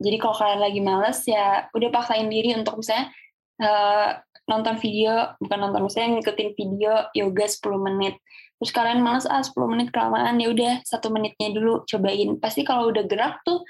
[0.00, 3.12] Jadi kalau kalian lagi males ya udah paksain diri untuk misalnya
[3.60, 4.16] uh,
[4.48, 8.14] nonton video, bukan nonton misalnya ngikutin video yoga 10 menit.
[8.56, 12.40] Terus kalian males ah 10 menit kelamaan ya udah satu menitnya dulu cobain.
[12.40, 13.60] Pasti kalau udah gerak tuh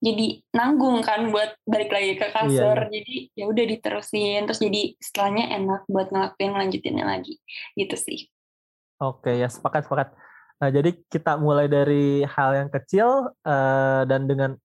[0.00, 2.76] jadi nanggung kan buat balik lagi ke kasur.
[2.76, 2.92] iya, iya.
[2.96, 7.36] jadi ya udah diterusin terus jadi setelahnya enak buat ngelakuin lanjutinnya lagi.
[7.76, 8.18] Gitu sih.
[8.96, 10.08] Oke ya sepakat sepakat.
[10.60, 14.56] Nah jadi kita mulai dari hal yang kecil uh, dan dengan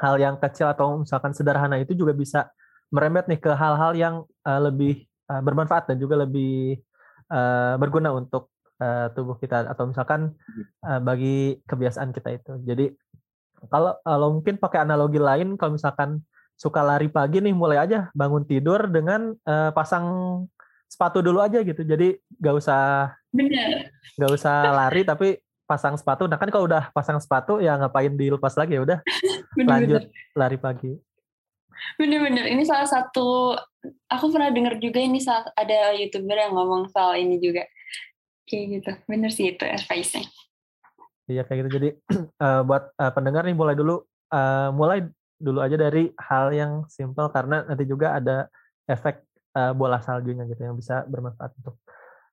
[0.00, 2.48] hal yang kecil atau misalkan sederhana itu juga bisa
[2.88, 4.14] merembet nih ke hal-hal yang
[4.48, 6.80] uh, lebih uh, bermanfaat dan juga lebih
[7.28, 8.48] uh, berguna untuk
[8.80, 10.32] uh, tubuh kita atau misalkan
[10.86, 12.52] uh, bagi kebiasaan kita itu.
[12.64, 12.84] Jadi
[13.66, 16.22] kalau kalau mungkin pakai analogi lain, kalau misalkan
[16.54, 20.06] suka lari pagi nih, mulai aja bangun tidur dengan uh, pasang
[20.86, 21.82] sepatu dulu aja gitu.
[21.82, 23.90] Jadi nggak usah Bener.
[24.14, 26.24] nggak usah lari, tapi pasang sepatu.
[26.24, 28.98] Nah kan kalau udah pasang sepatu ya ngapain dilepas lagi ya udah
[29.68, 30.96] lanjut lari pagi.
[32.00, 33.54] Bener-bener ini salah satu
[34.10, 37.68] aku pernah dengar juga ini salah, ada youtuber yang ngomong soal ini juga
[38.48, 38.92] kayak gitu.
[39.06, 40.26] Bener sih itu advice-nya.
[41.28, 41.70] Iya kayak gitu.
[41.78, 41.88] Jadi
[42.40, 44.00] uh, buat uh, pendengar nih mulai dulu
[44.32, 45.04] uh, mulai
[45.38, 48.50] dulu aja dari hal yang simple karena nanti juga ada
[48.88, 49.22] efek
[49.54, 51.78] uh, bola saljunya gitu yang bisa bermanfaat untuk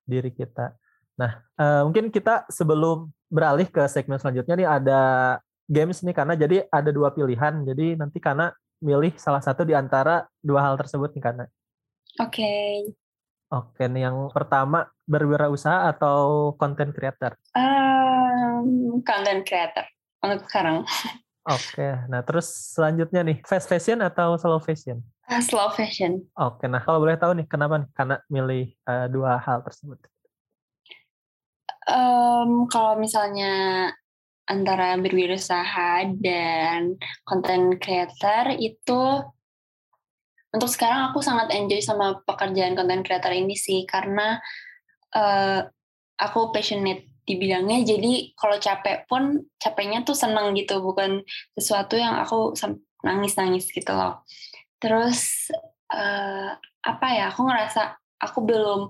[0.07, 0.73] diri kita.
[1.19, 5.01] Nah, uh, mungkin kita sebelum beralih ke segmen selanjutnya nih ada
[5.67, 7.61] games nih karena jadi ada dua pilihan.
[7.67, 11.45] Jadi nanti karena milih salah satu di antara dua hal tersebut nih karena.
[12.23, 12.31] Oke.
[12.31, 12.75] Okay.
[13.53, 17.37] Oke, nih yang pertama berwirausaha atau content creator?
[18.35, 19.87] Um, content creator
[20.19, 20.83] untuk sekarang.
[21.45, 24.99] Oke, nah terus selanjutnya nih fast fashion atau slow fashion?
[25.29, 26.25] Uh, slow fashion.
[26.35, 30.01] Oke, nah kalau boleh tahu nih kenapa nih karena milih uh, dua hal tersebut?
[31.85, 33.93] Um, kalau misalnya
[34.49, 39.21] antara berwirausaha dan content creator itu
[40.49, 44.41] untuk sekarang aku sangat enjoy sama pekerjaan content creator ini sih karena
[45.13, 45.61] uh,
[46.17, 51.25] aku passionate di bidangnya jadi kalau capek pun capeknya tuh senang gitu bukan
[51.57, 52.53] sesuatu yang aku
[53.01, 54.21] nangis-nangis gitu loh.
[54.77, 55.49] Terus
[55.89, 56.53] uh,
[56.85, 58.81] apa ya aku ngerasa aku belum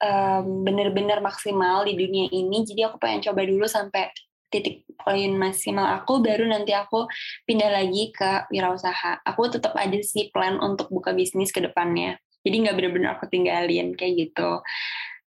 [0.00, 4.08] um, bener-bener maksimal di dunia ini jadi aku pengen coba dulu sampai
[4.48, 7.04] titik poin maksimal aku baru nanti aku
[7.44, 9.20] pindah lagi ke wirausaha.
[9.28, 13.96] Aku tetap ada sih plan untuk buka bisnis ke depannya jadi nggak bener-bener aku tinggalin
[13.96, 14.60] kayak gitu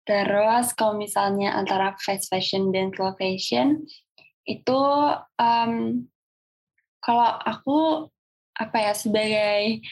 [0.09, 3.85] Terus kalau misalnya antara fast fashion dan slow fashion
[4.49, 4.81] itu
[5.37, 6.01] um,
[6.97, 8.09] kalau aku
[8.57, 9.85] apa ya sebagai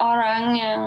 [0.00, 0.82] orang yang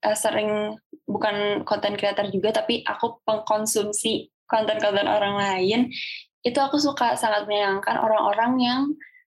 [0.00, 5.92] uh, sering bukan konten creator juga tapi aku pengkonsumsi konten-konten orang lain
[6.40, 8.80] itu aku suka sangat menyayangkan orang-orang yang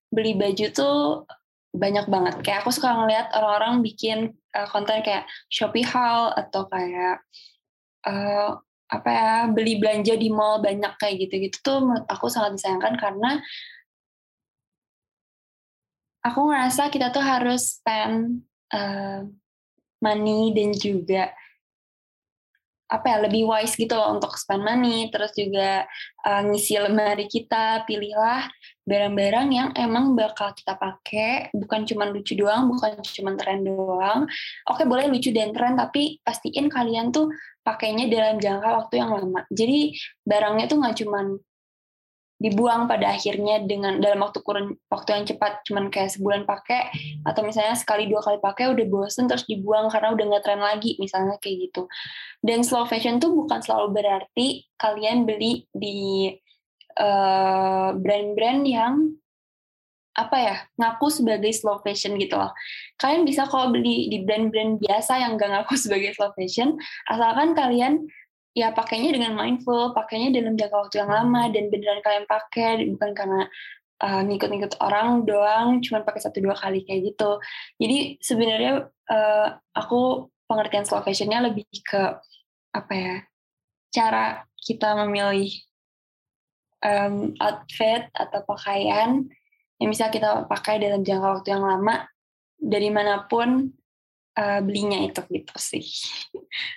[0.09, 0.97] beli baju tuh
[1.69, 2.35] banyak banget.
[2.41, 7.21] Kayak aku suka ngeliat orang-orang bikin uh, konten kayak Shopee haul atau kayak
[8.07, 8.59] uh,
[8.89, 13.37] apa ya beli belanja di mall banyak kayak gitu-gitu tuh menurut aku sangat disayangkan karena
[16.25, 19.23] aku ngerasa kita tuh harus spend uh,
[20.01, 21.29] money dan juga
[22.89, 25.85] apa ya lebih wise gitu loh untuk spend money terus juga
[26.25, 28.49] uh, ngisi lemari kita pilihlah
[28.89, 34.25] barang-barang yang emang bakal kita pakai bukan cuma lucu doang bukan cuma tren doang.
[34.65, 37.29] Oke boleh lucu dan tren tapi pastiin kalian tuh
[37.63, 39.41] pakainya dalam jangka waktu yang lama.
[39.51, 39.93] Jadi
[40.25, 41.19] barangnya tuh nggak cuma
[42.39, 46.87] dibuang pada akhirnya dengan dalam waktu kurun waktu yang cepat cuman kayak sebulan pakai
[47.27, 50.95] atau misalnya sekali dua kali pakai udah bosen terus dibuang karena udah nggak tren lagi
[51.03, 51.91] misalnya kayak gitu.
[52.39, 56.31] Dan slow fashion tuh bukan selalu berarti kalian beli di
[56.95, 59.19] eh, brand-brand yang
[60.19, 62.51] apa ya ngaku sebagai slow fashion gitu loh
[62.99, 66.75] kalian bisa kalau beli di brand-brand biasa yang gak ngaku sebagai slow fashion
[67.07, 68.03] asalkan kalian
[68.57, 73.11] ya pakainya dengan mindful, pakainya dalam jangka waktu yang lama dan beneran kalian pakai bukan
[73.13, 73.41] karena
[74.03, 77.39] uh, ngikut-ngikut orang doang, cuma pakai satu dua kali kayak gitu.
[77.77, 82.19] Jadi sebenarnya uh, aku pengertian slow fashionnya lebih ke
[82.73, 83.15] apa ya
[83.89, 85.49] cara kita memilih
[86.85, 89.25] um, outfit atau pakaian
[89.79, 92.05] yang bisa kita pakai dalam jangka waktu yang lama
[92.59, 93.71] dari mana pun
[94.35, 95.83] uh, belinya itu gitu sih.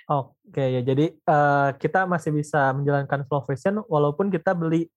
[0.07, 4.87] Oke ya, jadi uh, kita masih bisa menjalankan slow fashion walaupun kita beli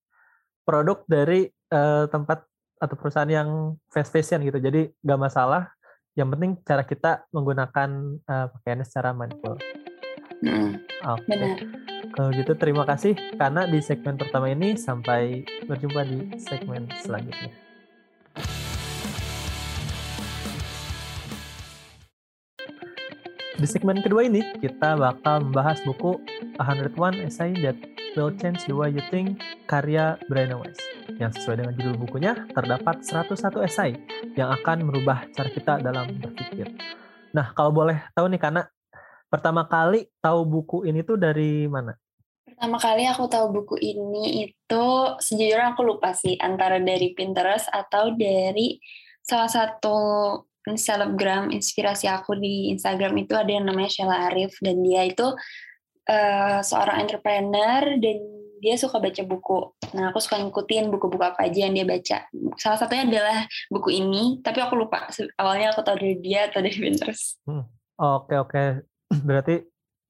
[0.63, 4.57] produk dari uh, tempat atau perusahaan yang fast fashion gitu.
[4.57, 5.67] Jadi nggak masalah.
[6.17, 7.89] Yang penting cara kita menggunakan
[8.25, 9.53] uh, pakaiannya secara mindful.
[10.41, 11.29] Hmm, Oke.
[11.29, 11.57] Benar.
[12.13, 17.66] Kalau gitu terima kasih karena di segmen pertama ini sampai berjumpa di segmen selanjutnya.
[23.57, 26.21] Di segmen kedua ini, kita bakal membahas buku
[26.61, 27.73] 101 Essay That
[28.13, 30.77] Will Change the Way You Think karya Brian Weiss.
[31.17, 33.97] Yang sesuai dengan judul bukunya, terdapat 101 esai
[34.37, 36.69] yang akan merubah cara kita dalam berpikir.
[37.33, 38.61] Nah, kalau boleh tahu nih, karena
[39.25, 41.97] pertama kali tahu buku ini tuh dari mana?
[42.45, 44.85] Pertama kali aku tahu buku ini itu
[45.17, 48.77] sejujurnya aku lupa sih antara dari Pinterest atau dari
[49.25, 49.97] salah satu
[50.75, 55.31] selebgram inspirasi aku di Instagram itu ada yang namanya Sheila Arif dan dia itu
[56.11, 58.17] uh, seorang entrepreneur dan
[58.57, 59.59] dia suka baca buku.
[59.93, 62.25] Nah, aku suka ngikutin buku-buku apa aja yang dia baca.
[62.57, 66.73] Salah satunya adalah buku ini, tapi aku lupa awalnya aku tahu dari dia atau dari
[66.73, 67.37] Pinterest.
[67.45, 67.69] Hmm.
[67.97, 68.63] Oke, oke.
[69.27, 69.61] Berarti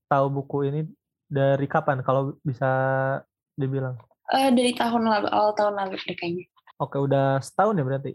[0.08, 0.82] tahu buku ini
[1.28, 2.72] dari kapan kalau bisa
[3.60, 4.00] dibilang?
[4.32, 6.48] Uh, dari tahun lalu, awal tahun lalu deh kayaknya.
[6.80, 8.12] Oke, udah setahun ya berarti?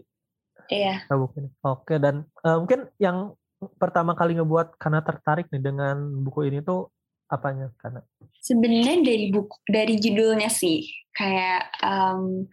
[0.73, 0.95] Iya.
[1.13, 1.29] Oh,
[1.77, 3.37] Oke, dan uh, mungkin yang
[3.77, 6.89] pertama kali ngebuat karena tertarik nih dengan buku ini tuh
[7.29, 8.01] apanya karena?
[8.41, 12.49] Sebenarnya dari buku dari judulnya sih kayak um,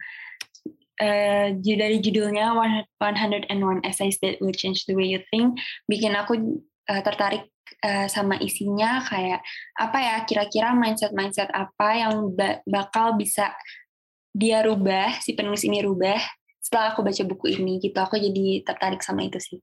[1.01, 2.53] uh, dari judulnya
[3.01, 3.49] 101
[3.83, 5.57] Essays That Will Change the Way You Think
[5.89, 7.49] bikin aku uh, tertarik
[7.81, 9.41] uh, sama isinya kayak
[9.75, 13.51] apa ya kira-kira mindset-mindset apa yang ba bakal bisa
[14.31, 16.21] dia rubah si penulis ini rubah
[16.71, 19.59] setelah aku baca buku ini gitu aku jadi tertarik sama itu sih.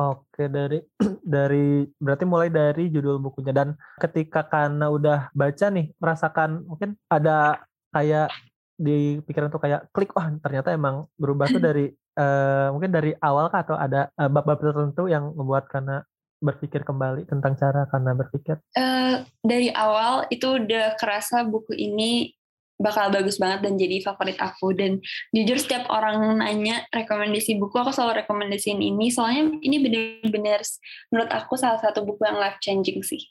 [0.00, 0.80] Oke, dari
[1.36, 7.60] dari berarti mulai dari judul bukunya dan ketika karena udah baca nih merasakan mungkin ada
[7.92, 8.32] kayak
[8.80, 13.52] di pikiran tuh kayak klik wah ternyata emang berubah tuh dari uh, mungkin dari awal
[13.52, 16.00] kah atau ada bab-bab uh, tertentu yang membuat karena
[16.40, 18.56] berpikir kembali tentang cara karena berpikir?
[18.72, 22.32] Uh, dari awal itu udah kerasa buku ini
[22.76, 25.00] bakal bagus banget dan jadi favorit aku dan
[25.32, 30.60] jujur setiap orang nanya rekomendasi buku aku selalu rekomendasiin ini soalnya ini benar-benar
[31.08, 33.24] menurut aku salah satu buku yang life changing sih.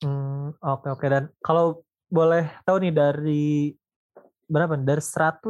[0.00, 1.08] Hmm, oke okay, oke okay.
[1.10, 3.74] dan kalau boleh tahu nih dari
[4.50, 5.46] berapa dari 101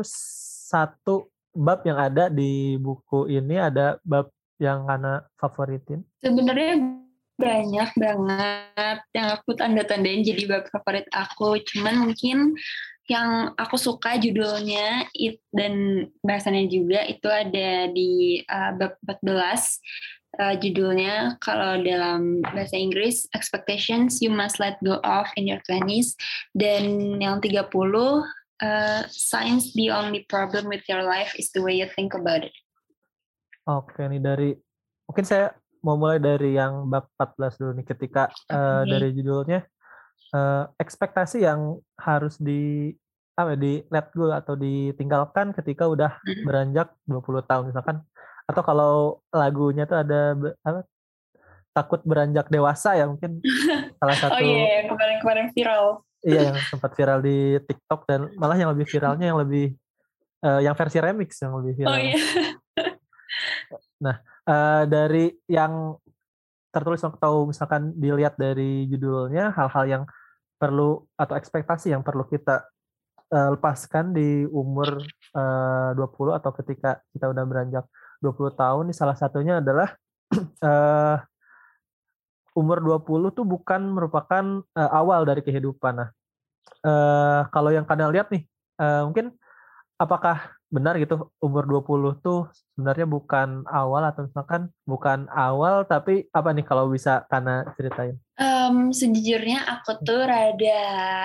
[1.57, 4.29] bab yang ada di buku ini ada bab
[4.61, 6.05] yang karena favoritin?
[6.21, 7.01] Sebenarnya
[7.41, 11.57] banyak banget yang aku tanda-tandain jadi bab favorit aku.
[11.65, 12.53] Cuman mungkin
[13.11, 19.27] yang aku suka judulnya it dan bahasanya juga itu ada di uh, bab 14
[20.39, 26.15] uh, judulnya kalau dalam bahasa Inggris expectations you must let go of in your 20s
[26.55, 27.67] dan yang 30
[28.63, 32.55] uh, science the only problem with your life is the way you think about it.
[33.67, 34.51] Oke, nih dari
[35.11, 35.51] mungkin saya
[35.81, 39.65] mau mulai dari yang bab 14 dulu nih ketika uh, dari judulnya
[40.37, 42.93] uh, ekspektasi yang harus di
[43.39, 46.45] apa ya, di let go atau ditinggalkan ketika udah hmm.
[46.45, 47.97] beranjak 20 tahun misalkan
[48.45, 48.93] atau kalau
[49.33, 50.85] lagunya tuh ada apa
[51.71, 53.41] takut beranjak dewasa ya mungkin
[54.03, 54.81] salah satu Oh iya, yeah.
[54.91, 55.85] kemarin-kemarin viral.
[56.21, 59.73] Iya, yang sempat viral di TikTok dan malah yang lebih viralnya yang lebih
[60.45, 61.97] uh, yang versi remix yang lebih viral.
[61.97, 62.17] Oh iya.
[64.01, 64.17] Nah,
[64.51, 65.95] uh, dari yang
[66.71, 70.05] tertulis atau misalkan dilihat dari judulnya hal-hal yang
[70.59, 72.67] perlu atau ekspektasi yang perlu kita
[73.33, 75.03] uh, lepaskan di umur
[75.35, 77.85] uh, 20 atau ketika kita udah beranjak
[78.23, 79.97] 20 tahun nih salah satunya adalah
[80.63, 81.17] uh,
[82.61, 86.03] umur 20 tuh bukan merupakan uh, awal dari kehidupan.
[86.03, 86.11] Nah,
[86.85, 88.45] uh, kalau yang kalian lihat nih,
[88.83, 89.33] uh, mungkin
[89.97, 96.55] apakah benar gitu umur 20 tuh sebenarnya bukan awal atau misalkan bukan awal tapi apa
[96.55, 98.15] nih kalau bisa karena ceritain?
[98.39, 100.83] Um, sejujurnya aku tuh rada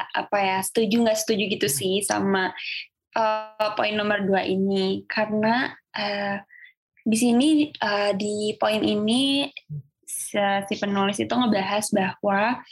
[0.10, 1.78] apa ya setuju nggak setuju gitu hmm.
[1.78, 2.50] sih sama
[3.14, 6.42] uh, poin nomor dua ini karena uh,
[7.06, 9.46] di sini uh, di poin ini
[10.06, 12.66] si penulis itu ngebahas bahwa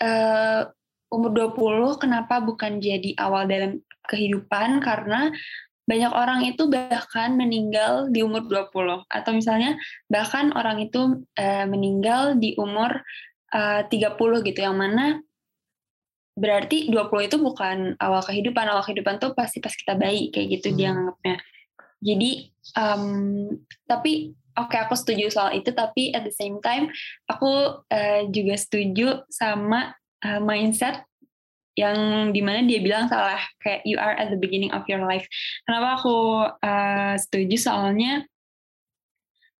[0.00, 0.60] uh,
[1.12, 5.28] umur 20 kenapa bukan jadi awal dalam kehidupan karena
[5.82, 9.74] banyak orang itu bahkan meninggal di umur 20 atau misalnya
[10.06, 13.02] bahkan orang itu uh, meninggal di umur
[13.52, 14.58] eh, uh, 30 gitu.
[14.62, 15.06] Yang mana
[16.38, 18.64] berarti 20 itu bukan awal kehidupan.
[18.70, 20.76] Awal kehidupan tuh pasti pas kita bayi kayak gitu hmm.
[20.78, 21.36] dia nganggapnya.
[22.02, 22.30] Jadi
[22.78, 23.04] um,
[23.84, 25.74] tapi oke okay, aku setuju soal itu.
[25.74, 26.94] Tapi at the same time
[27.26, 31.02] aku uh, juga setuju sama uh, mindset
[31.72, 35.24] yang di mana dia bilang salah kayak you are at the beginning of your life.
[35.64, 36.16] Kenapa aku
[36.60, 37.56] uh, setuju?
[37.56, 38.28] Soalnya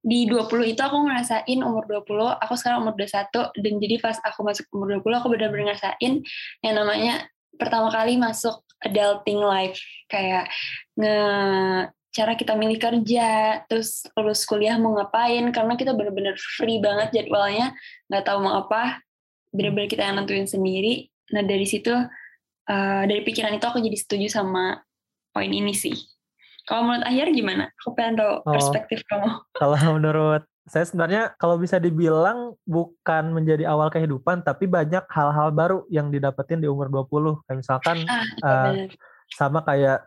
[0.03, 4.43] di 20 itu aku ngerasain umur 20, aku sekarang umur 21 dan jadi pas aku
[4.43, 6.13] masuk umur 20 aku benar-benar ngerasain
[6.67, 9.79] yang namanya pertama kali masuk adulting life.
[10.11, 10.51] Kayak
[10.99, 11.17] nge
[12.13, 17.73] cara kita milih kerja, terus lulus kuliah mau ngapain, karena kita benar-benar free banget jadwalnya,
[18.13, 19.01] nggak tahu mau apa,
[19.49, 24.27] benar-benar kita yang nentuin sendiri, Nah dari situ uh, dari pikiran itu aku jadi setuju
[24.29, 24.81] sama
[25.33, 25.97] poin ini sih.
[26.63, 27.73] Kalau menurut Ahyar gimana?
[27.83, 29.29] Aku pengen tahu oh, perspektif kamu.
[29.61, 35.83] Kalau menurut saya sebenarnya kalau bisa dibilang bukan menjadi awal kehidupan tapi banyak hal-hal baru
[35.91, 38.87] yang didapetin di umur 20 kayak misalkan ah, uh,
[39.35, 40.07] sama kayak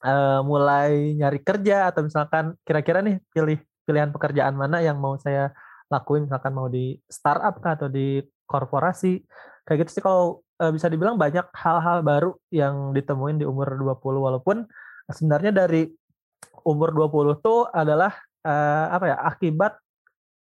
[0.00, 5.52] uh, mulai nyari kerja atau misalkan kira-kira nih pilih pilihan pekerjaan mana yang mau saya
[5.92, 9.20] lakuin misalkan mau di startup kah atau di korporasi
[9.68, 13.96] kayak gitu sih kalau uh, bisa dibilang banyak hal-hal baru yang ditemuin di umur 20
[14.20, 14.68] walaupun
[15.08, 15.88] sebenarnya dari
[16.62, 18.12] umur 20 tuh adalah
[18.44, 19.72] uh, apa ya akibat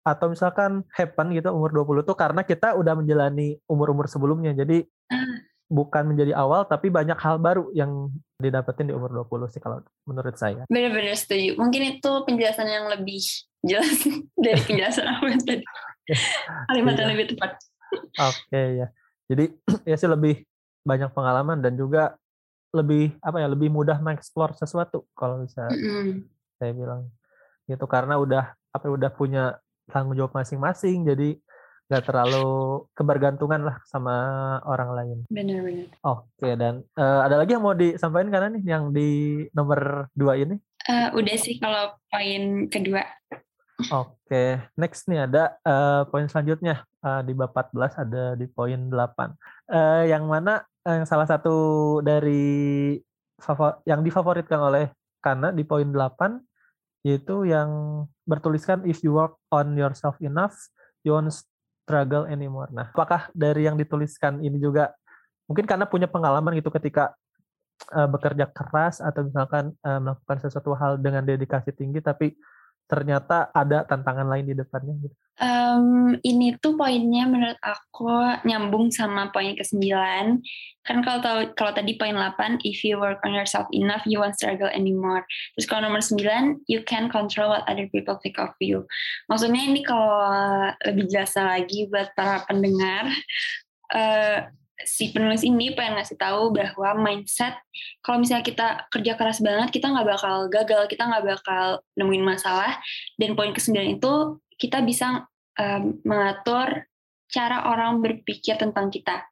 [0.05, 4.53] atau misalkan happen gitu umur 20 tuh karena kita udah menjalani umur-umur sebelumnya.
[4.53, 5.37] Jadi hmm.
[5.73, 10.37] bukan menjadi awal tapi banyak hal baru yang didapetin di umur 20 sih kalau menurut
[10.37, 10.69] saya.
[10.69, 11.57] Benar-benar setuju.
[11.57, 13.25] Mungkin itu penjelasan yang lebih
[13.65, 13.97] jelas
[14.45, 15.65] dari penjelasan aku yang tadi.
[16.69, 17.15] Kalimat yang iya.
[17.17, 17.51] lebih tepat.
[18.21, 18.87] Oke okay, ya.
[19.31, 19.45] Jadi
[19.91, 20.45] ya sih lebih
[20.85, 22.17] banyak pengalaman dan juga
[22.75, 26.15] lebih apa ya lebih mudah mengeksplor sesuatu kalau bisa mm -hmm.
[26.59, 27.07] saya bilang
[27.71, 29.57] gitu karena udah apa udah punya
[29.89, 31.39] tanggung jawab masing-masing jadi
[31.85, 34.17] nggak terlalu kebergantungan lah sama
[34.65, 35.19] orang lain.
[35.29, 35.93] Benar-benar.
[36.01, 40.57] Oke dan uh, ada lagi yang mau disampaikan karena nih yang di nomor dua ini?
[40.89, 43.05] Uh, udah sih kalau poin kedua.
[43.75, 48.95] Oke, next nih ada uh, poin selanjutnya uh, di bab 14 ada di poin 8.
[49.67, 52.95] Uh, yang mana uh, salah satu dari
[53.43, 56.39] favor yang difavoritkan oleh Kana di poin 8
[57.05, 60.57] yaitu yang bertuliskan if you work on yourself enough,
[61.05, 61.29] you won't
[61.85, 62.73] struggle anymore.
[62.73, 64.95] Nah, apakah dari yang dituliskan ini juga
[65.45, 67.13] mungkin karena punya pengalaman gitu ketika
[67.93, 72.33] uh, bekerja keras atau misalkan uh, melakukan sesuatu hal dengan dedikasi tinggi tapi
[72.85, 75.17] ternyata ada tantangan lain di depannya gitu?
[75.35, 78.07] Um, ini tuh poinnya menurut aku
[78.47, 79.83] nyambung sama poin ke-9.
[80.87, 84.39] Kan kalau tahu kalau tadi poin 8, if you work on yourself enough, you won't
[84.39, 85.27] struggle anymore.
[85.59, 88.87] Terus kalau nomor 9, you can control what other people think of you.
[89.27, 93.11] Maksudnya ini kalau lebih jelas lagi buat para pendengar,
[93.91, 94.39] uh,
[94.83, 97.55] si penulis ini pengen ngasih tahu bahwa mindset
[98.03, 101.65] kalau misalnya kita kerja keras banget kita nggak bakal gagal kita nggak bakal
[101.95, 102.75] nemuin masalah.
[103.15, 106.91] Dan poin kesembilan itu kita bisa um, mengatur
[107.31, 109.23] cara orang berpikir tentang kita.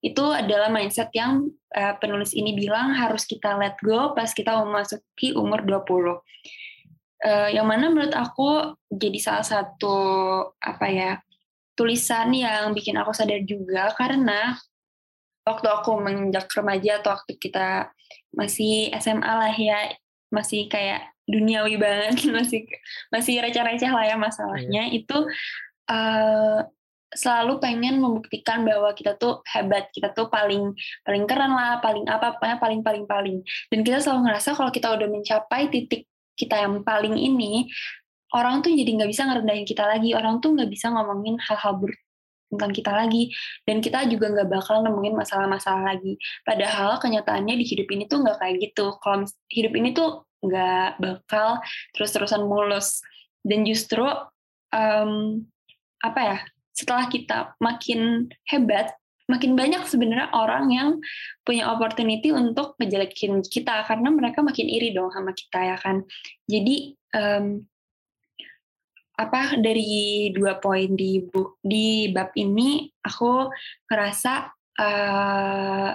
[0.00, 5.32] Itu adalah mindset yang uh, penulis ini bilang harus kita let go pas kita memasuki
[5.36, 6.20] umur 20
[7.24, 9.96] uh, yang mana menurut aku jadi salah satu
[10.60, 11.12] apa ya
[11.76, 14.56] tulisan yang bikin aku sadar juga karena
[15.44, 17.90] waktu aku menginjak remaja atau waktu kita
[18.34, 19.90] masih SMA lah ya
[20.30, 22.66] masih kayak duniawi banget masih
[23.10, 24.96] masih receh-receh lah ya masalahnya yeah.
[24.96, 25.18] itu
[25.90, 26.66] uh,
[27.10, 30.70] selalu pengen membuktikan bahwa kita tuh hebat kita tuh paling
[31.02, 33.36] paling keren lah paling apa pokoknya paling paling paling
[33.66, 36.06] dan kita selalu ngerasa kalau kita udah mencapai titik
[36.38, 37.66] kita yang paling ini
[38.30, 41.98] orang tuh jadi nggak bisa ngerendahin kita lagi orang tuh nggak bisa ngomongin hal-hal buruk
[42.50, 43.30] tentang kita lagi.
[43.64, 46.18] Dan kita juga nggak bakal nemuin masalah-masalah lagi.
[46.42, 48.98] Padahal kenyataannya di hidup ini tuh nggak kayak gitu.
[48.98, 51.62] Kalau hidup ini tuh nggak bakal
[51.94, 53.00] terus-terusan mulus.
[53.40, 54.04] Dan justru
[54.74, 55.46] um,
[56.02, 56.38] apa ya
[56.74, 58.96] setelah kita makin hebat
[59.30, 60.88] makin banyak sebenarnya orang yang
[61.46, 63.86] punya opportunity untuk ngejelekin kita.
[63.86, 66.02] Karena mereka makin iri dong sama kita ya kan?
[66.50, 67.62] Jadi um,
[69.20, 73.52] apa dari dua poin di bu, di bab ini aku
[73.92, 74.32] ngerasa
[74.80, 75.90] uh,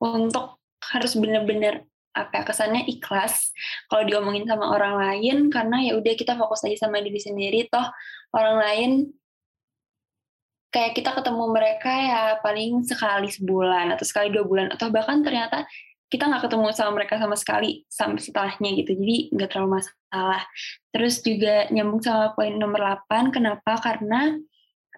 [0.00, 1.84] untuk harus benar-benar
[2.14, 3.50] apa ya, kesannya ikhlas
[3.90, 7.66] kalau diomongin sama orang lain karena ya udah kita fokus aja sama diri sendiri.
[7.68, 7.84] Toh
[8.32, 8.90] orang lain
[10.70, 14.70] kayak kita ketemu mereka ya paling sekali sebulan atau sekali dua bulan.
[14.70, 15.66] Atau bahkan ternyata
[16.14, 18.94] kita nggak ketemu sama mereka sama sekali sampai setelahnya gitu.
[18.94, 20.46] Jadi nggak terlalu masalah.
[20.94, 23.82] Terus juga nyambung sama poin nomor 8 kenapa?
[23.82, 24.38] Karena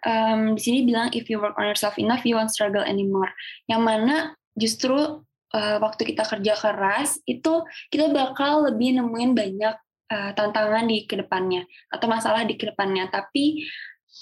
[0.04, 3.32] um, di sini bilang if you work on yourself enough you won't struggle anymore.
[3.64, 4.16] Yang mana
[4.52, 5.24] justru
[5.56, 9.76] uh, waktu kita kerja keras itu kita bakal lebih nemuin banyak
[10.12, 13.08] uh, tantangan di ke depannya atau masalah di ke depannya.
[13.08, 13.64] Tapi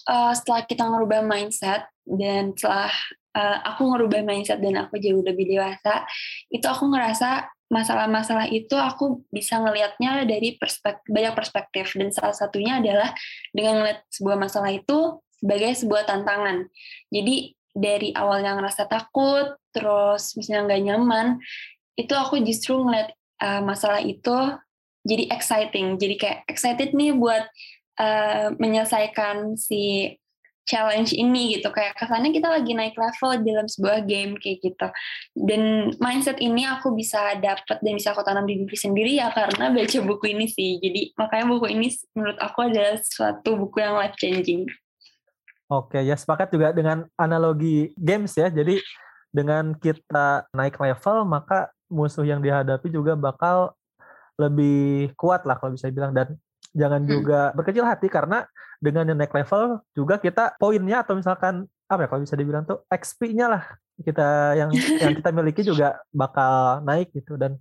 [0.06, 2.94] uh, setelah kita ngerubah mindset dan setelah
[3.34, 6.06] uh, aku ngerubah mindset dan aku jauh lebih dewasa,
[6.48, 12.78] itu aku ngerasa masalah-masalah itu aku bisa ngelihatnya dari perspektif, banyak perspektif dan salah satunya
[12.78, 13.10] adalah
[13.50, 16.70] dengan ngeliat sebuah masalah itu sebagai sebuah tantangan.
[17.10, 21.26] Jadi dari awalnya ngerasa takut, terus misalnya nggak nyaman,
[21.98, 23.10] itu aku justru ngeliat
[23.42, 24.54] uh, masalah itu
[25.04, 27.44] jadi exciting, jadi kayak excited nih buat
[28.00, 30.14] uh, menyelesaikan si
[30.64, 31.68] challenge ini gitu.
[31.70, 34.88] Kayak kesannya kita lagi naik level dalam sebuah game kayak gitu.
[35.36, 39.70] Dan mindset ini aku bisa dapat dan bisa aku tanam di diri sendiri ya karena
[39.70, 40.80] baca buku ini sih.
[40.80, 44.64] Jadi makanya buku ini menurut aku adalah suatu buku yang life changing
[45.74, 48.46] oke ya sepakat juga dengan analogi games ya.
[48.52, 48.80] Jadi
[49.34, 53.74] dengan kita naik level maka musuh yang dihadapi juga bakal
[54.38, 56.38] lebih kuat lah kalau bisa bilang dan
[56.74, 57.10] jangan hmm.
[57.10, 58.46] juga berkecil hati karena
[58.84, 62.84] dengan yang naik level juga kita poinnya atau misalkan apa ya kalau bisa dibilang tuh
[62.92, 63.64] XP-nya lah
[64.04, 64.70] kita yang
[65.00, 67.56] yang kita miliki juga bakal naik gitu dan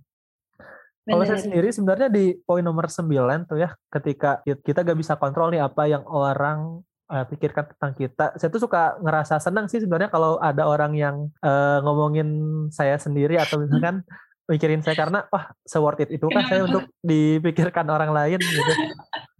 [1.04, 3.04] kalau saya sendiri sebenarnya di poin nomor 9
[3.44, 6.80] tuh ya ketika kita gak bisa kontrol nih apa yang orang
[7.12, 8.32] uh, pikirkan tentang kita.
[8.40, 12.28] Saya tuh suka ngerasa senang sih sebenarnya kalau ada orang yang uh, ngomongin
[12.72, 14.00] saya sendiri atau misalkan
[14.48, 18.72] mikirin saya karena wah se worth it itu kan saya untuk dipikirkan orang lain gitu.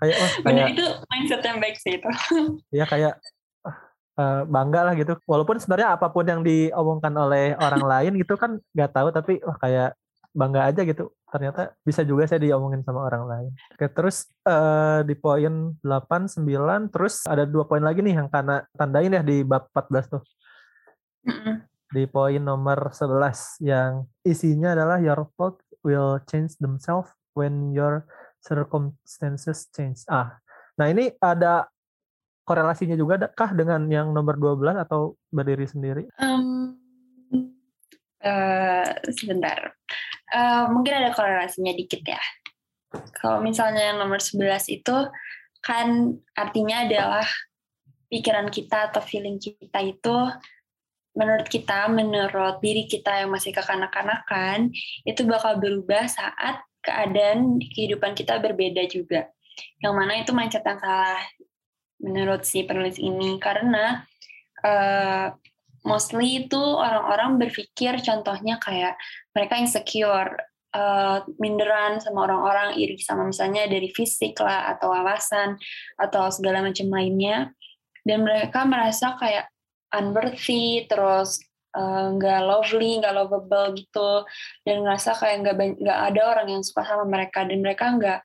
[0.03, 2.09] Kayak oh kayak itu mindset yang baik sih itu.
[2.75, 3.15] Iya kayak
[4.19, 5.15] uh, bangga lah gitu.
[5.27, 9.59] Walaupun sebenarnya apa pun yang diomongkan oleh orang lain gitu kan nggak tahu tapi wah
[9.59, 9.95] kayak
[10.35, 13.51] bangga aja gitu ternyata bisa juga saya diomongin sama orang lain.
[13.75, 18.63] Oke, terus uh, di poin 8, 9, terus ada dua poin lagi nih yang karena
[18.79, 20.23] tandain ya di bab 14 tuh.
[21.91, 28.07] Di poin nomor 11 yang isinya adalah your thoughts will change themselves when your
[28.45, 30.05] circumstances change.
[30.13, 30.37] Ah,
[30.77, 31.65] nah ini ada
[32.45, 36.05] korelasinya juga kah dengan yang nomor 12 atau berdiri sendiri?
[36.21, 36.77] Um,
[38.21, 39.73] uh, sebentar.
[40.29, 42.21] Uh, mungkin ada korelasinya dikit ya.
[43.17, 44.97] Kalau misalnya yang nomor 11 itu
[45.65, 47.27] kan artinya adalah
[48.13, 50.17] pikiran kita atau feeling kita itu
[51.15, 54.75] menurut kita, menurut diri kita yang masih kekanak-kanakan,
[55.07, 59.32] itu bakal berubah saat keadaan kehidupan kita berbeda juga.
[59.80, 61.20] Yang mana itu mindset yang salah
[62.03, 64.05] menurut si penulis ini karena
[64.61, 65.32] uh,
[65.87, 68.99] mostly itu orang-orang berpikir contohnya kayak
[69.32, 70.37] mereka insecure
[70.74, 75.57] uh, minderan sama orang-orang iri sama misalnya dari fisik lah atau alasan
[75.97, 77.55] atau segala macam lainnya
[78.05, 79.49] dan mereka merasa kayak
[79.95, 81.41] unworthy terus
[81.75, 84.22] nggak uh, lovely nggak lovable gitu
[84.62, 88.20] dan ngerasa kayak nggak nggak ada orang yang suka sama mereka dan mereka nggak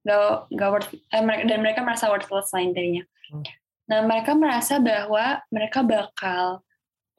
[0.00, 3.04] gak, gak worth eh, dan mereka merasa worthless lain darinya.
[3.28, 3.44] Hmm.
[3.92, 6.64] Nah mereka merasa bahwa mereka bakal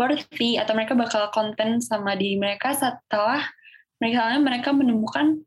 [0.01, 3.45] worthy atau mereka bakal konten sama diri mereka setelah
[4.01, 5.45] misalnya mereka menemukan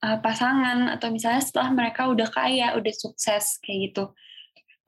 [0.00, 4.04] uh, pasangan atau misalnya setelah mereka udah kaya, udah sukses kayak gitu.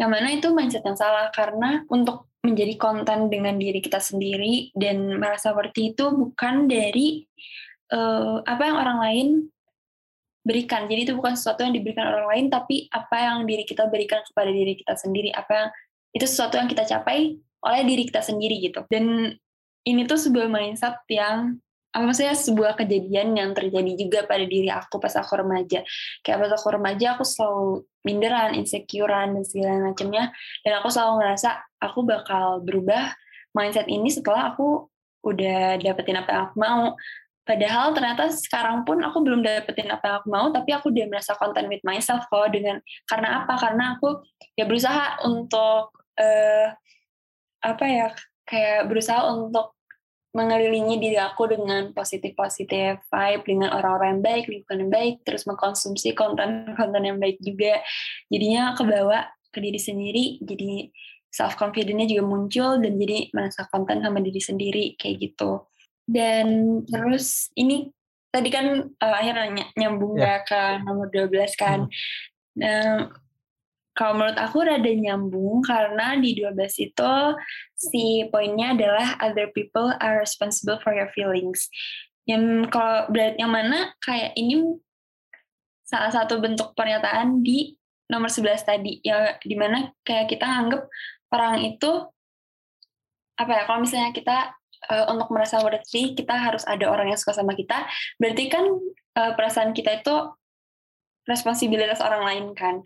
[0.00, 5.16] Yang mana itu mindset yang salah karena untuk menjadi konten dengan diri kita sendiri dan
[5.16, 7.24] merasa worthy itu bukan dari
[7.88, 9.28] uh, apa yang orang lain
[10.44, 10.84] berikan.
[10.84, 14.52] Jadi itu bukan sesuatu yang diberikan orang lain, tapi apa yang diri kita berikan kepada
[14.52, 15.32] diri kita sendiri.
[15.32, 15.68] Apa yang
[16.12, 18.84] itu sesuatu yang kita capai oleh diri kita sendiri gitu.
[18.92, 19.32] Dan
[19.88, 21.63] ini tuh sebuah mindset yang
[21.94, 25.86] apa maksudnya sebuah kejadian yang terjadi juga pada diri aku pas aku remaja.
[26.26, 30.34] Kayak pas aku remaja aku selalu minderan, insecurean dan segala macamnya.
[30.66, 33.14] Dan aku selalu ngerasa aku bakal berubah
[33.54, 34.90] mindset ini setelah aku
[35.22, 36.84] udah dapetin apa yang aku mau.
[37.44, 41.38] Padahal ternyata sekarang pun aku belum dapetin apa yang aku mau, tapi aku udah merasa
[41.38, 43.54] content with myself kok dengan karena apa?
[43.54, 44.18] Karena aku
[44.58, 46.68] ya berusaha untuk uh,
[47.62, 48.08] apa ya
[48.48, 49.73] kayak berusaha untuk
[50.34, 56.12] mengelilingi diri aku dengan positif-positif vibe, dengan orang-orang yang baik, lingkungan yang baik, terus mengkonsumsi
[56.12, 57.78] konten-konten yang baik juga.
[58.28, 60.90] Jadinya kebawa ke diri sendiri, jadi
[61.30, 65.66] self confidence-nya juga muncul dan jadi merasa konten sama diri sendiri kayak gitu
[66.04, 67.88] dan terus ini
[68.28, 70.44] tadi kan uh, akhirnya nyambung yeah.
[70.44, 71.88] ke nomor 12 kan.
[71.88, 72.60] Hmm.
[72.60, 73.08] Nah,
[73.94, 77.12] kalau menurut aku rada nyambung karena di 12 itu
[77.78, 81.70] si poinnya adalah other people are responsible for your feelings.
[82.26, 84.82] Yang kalau berarti yang mana kayak ini
[85.86, 87.78] salah satu bentuk pernyataan di
[88.10, 90.90] nomor 11 tadi ya di mana kayak kita anggap
[91.30, 91.90] orang itu
[93.34, 94.54] apa ya kalau misalnya kita
[94.90, 97.88] uh, untuk merasa worthy kita harus ada orang yang suka sama kita
[98.20, 98.64] berarti kan
[99.18, 100.14] uh, perasaan kita itu
[101.24, 102.84] responsibilitas orang lain kan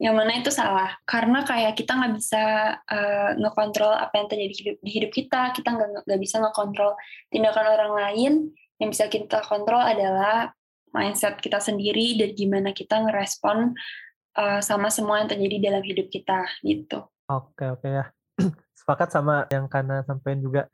[0.00, 0.96] yang mana itu salah.
[1.04, 2.44] Karena kayak kita nggak bisa
[2.88, 5.52] uh, ngekontrol apa yang terjadi di hidup kita.
[5.52, 6.96] Kita nggak bisa ngekontrol
[7.28, 8.32] tindakan orang lain.
[8.80, 10.56] Yang bisa kita kontrol adalah
[10.96, 13.76] mindset kita sendiri dan gimana kita ngerespon
[14.40, 16.48] uh, sama semua yang terjadi dalam hidup kita.
[16.64, 17.04] Gitu.
[17.28, 18.08] Oke oke ya.
[18.80, 20.64] Sepakat sama yang karena sampein juga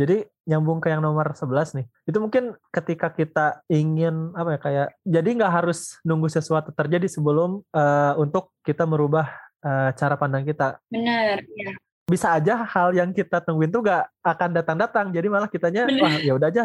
[0.00, 1.86] jadi nyambung ke yang nomor 11 nih.
[2.08, 7.60] Itu mungkin ketika kita ingin apa ya kayak jadi nggak harus nunggu sesuatu terjadi sebelum
[7.76, 9.28] uh, untuk kita merubah
[9.60, 10.80] uh, cara pandang kita.
[10.88, 11.76] Benar, ya.
[12.08, 15.06] Bisa aja hal yang kita tungguin tuh nggak akan datang-datang.
[15.12, 16.00] Jadi malah kitanya Bener.
[16.00, 16.62] wah ya udah aja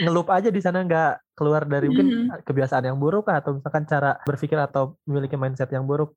[0.00, 2.40] ngelup aja di sana nggak keluar dari mungkin mm -hmm.
[2.46, 6.14] kebiasaan yang buruk atau misalkan cara berpikir atau memiliki mindset yang buruk.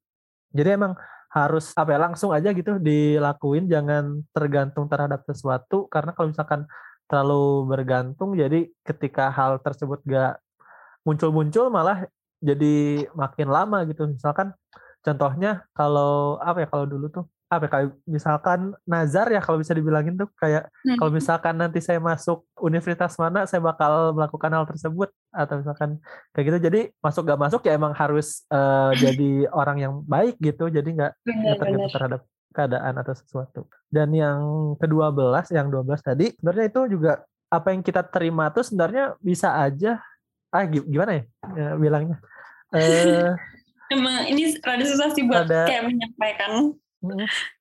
[0.53, 0.93] Jadi emang
[1.29, 3.69] harus apa ya langsung aja gitu dilakuin.
[3.69, 5.85] Jangan tergantung terhadap sesuatu.
[5.93, 6.61] Karena kalau misalkan
[7.09, 10.37] terlalu bergantung jadi ketika hal tersebut gak
[11.01, 12.05] muncul-muncul malah
[12.41, 14.09] jadi makin lama gitu.
[14.09, 14.53] Misalkan
[15.05, 19.73] contohnya kalau apa ya kalau dulu tuh apa ya, kayak misalkan nazar ya kalau bisa
[19.73, 20.95] dibilangin tuh kayak Hmm.
[20.95, 25.97] kalau misalkan nanti saya masuk universitas mana saya bakal melakukan hal tersebut atau misalkan
[26.29, 30.69] kayak gitu jadi masuk gak masuk ya emang harus eh, jadi orang yang baik gitu
[30.69, 31.13] jadi nggak
[31.57, 34.39] tergantung terhadap keadaan atau sesuatu dan yang
[34.77, 37.11] kedua belas yang 12 tadi sebenarnya itu juga
[37.49, 39.97] apa yang kita terima tuh sebenarnya bisa aja
[40.47, 41.23] ah gi- gimana ya,
[41.57, 42.17] ya bilangnya
[42.77, 43.33] eh
[43.89, 46.77] Emang ini rada susah sih buat Rada- kayak menyampaikan.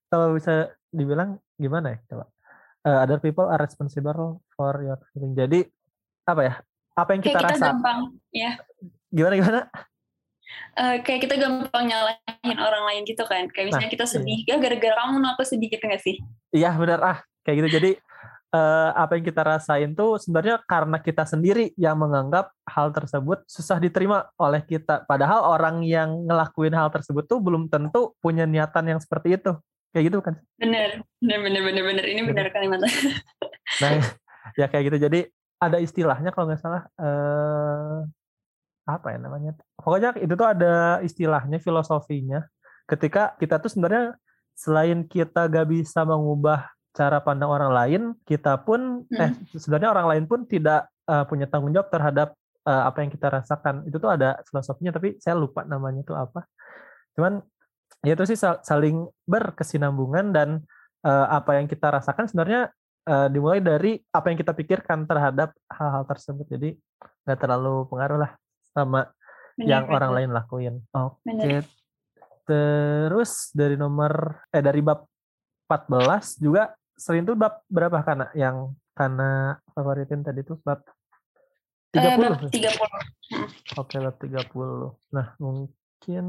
[0.08, 2.26] Kalau bisa dibilang gimana ya coba
[2.86, 5.66] Eh, other people are responsible for your feeling jadi
[6.24, 6.54] apa ya
[6.94, 7.98] apa yang kita Kayak kita rasa gampang,
[8.30, 8.50] ya.
[9.10, 9.60] gimana gimana
[10.78, 13.50] eh, kayak kita gampang nyalahin orang lain gitu kan.
[13.50, 14.12] Kayak Nah, misalnya kita iya.
[14.14, 16.16] sedih, ya gara-gara kamu nah aku sedih gitu gak sih?
[16.54, 17.90] iya benar ah kayak gitu jadi
[18.54, 23.76] eh, apa yang kita rasain tuh sebenarnya karena kita sendiri yang menganggap hal tersebut susah
[23.80, 29.00] diterima oleh kita padahal orang yang ngelakuin hal tersebut tuh belum tentu punya niatan yang
[29.00, 29.52] seperti itu
[29.92, 32.04] kayak gitu kan Bener, bener, bener, bener, bener.
[32.04, 32.34] Ini Bener.
[32.34, 32.90] bener kalimatnya.
[33.84, 34.00] Nah,
[34.56, 34.96] ya kayak gitu.
[34.96, 35.20] Jadi
[35.60, 38.00] ada istilahnya kalau nggak salah eh
[38.88, 39.52] apa ya namanya?
[39.76, 42.48] Pokoknya itu tuh ada istilahnya, filosofinya.
[42.88, 44.16] Ketika kita tuh sebenarnya
[44.56, 46.66] selain kita gak bisa mengubah
[46.98, 51.70] cara pandang orang lain, kita pun eh sebenarnya orang lain pun tidak eh, punya tanggung
[51.70, 52.34] jawab terhadap
[52.66, 53.86] eh, apa yang kita rasakan.
[53.86, 56.42] Itu tuh ada filosofinya, tapi saya lupa namanya tuh apa.
[57.14, 57.38] Cuman
[58.02, 60.48] ya itu sih sal- saling berkesinambungan dan
[61.06, 62.74] eh, apa yang kita rasakan sebenarnya
[63.06, 66.50] eh, dimulai dari apa yang kita pikirkan terhadap hal-hal tersebut.
[66.50, 66.74] Jadi
[67.22, 68.32] nggak terlalu pengaruh lah
[68.74, 69.06] sama
[69.54, 70.74] Bener, yang orang lain lakuin.
[70.90, 71.22] Oke.
[71.22, 71.62] Bener.
[72.48, 75.04] Terus dari nomor eh dari bab
[75.68, 80.82] 14 juga sering tuh bab berapa karena yang karena favoritin tadi tuh bab
[81.88, 82.20] Eh, 30.
[82.20, 83.80] bab 30.
[83.80, 84.92] Oke, bab 30.
[85.08, 86.24] Nah, mungkin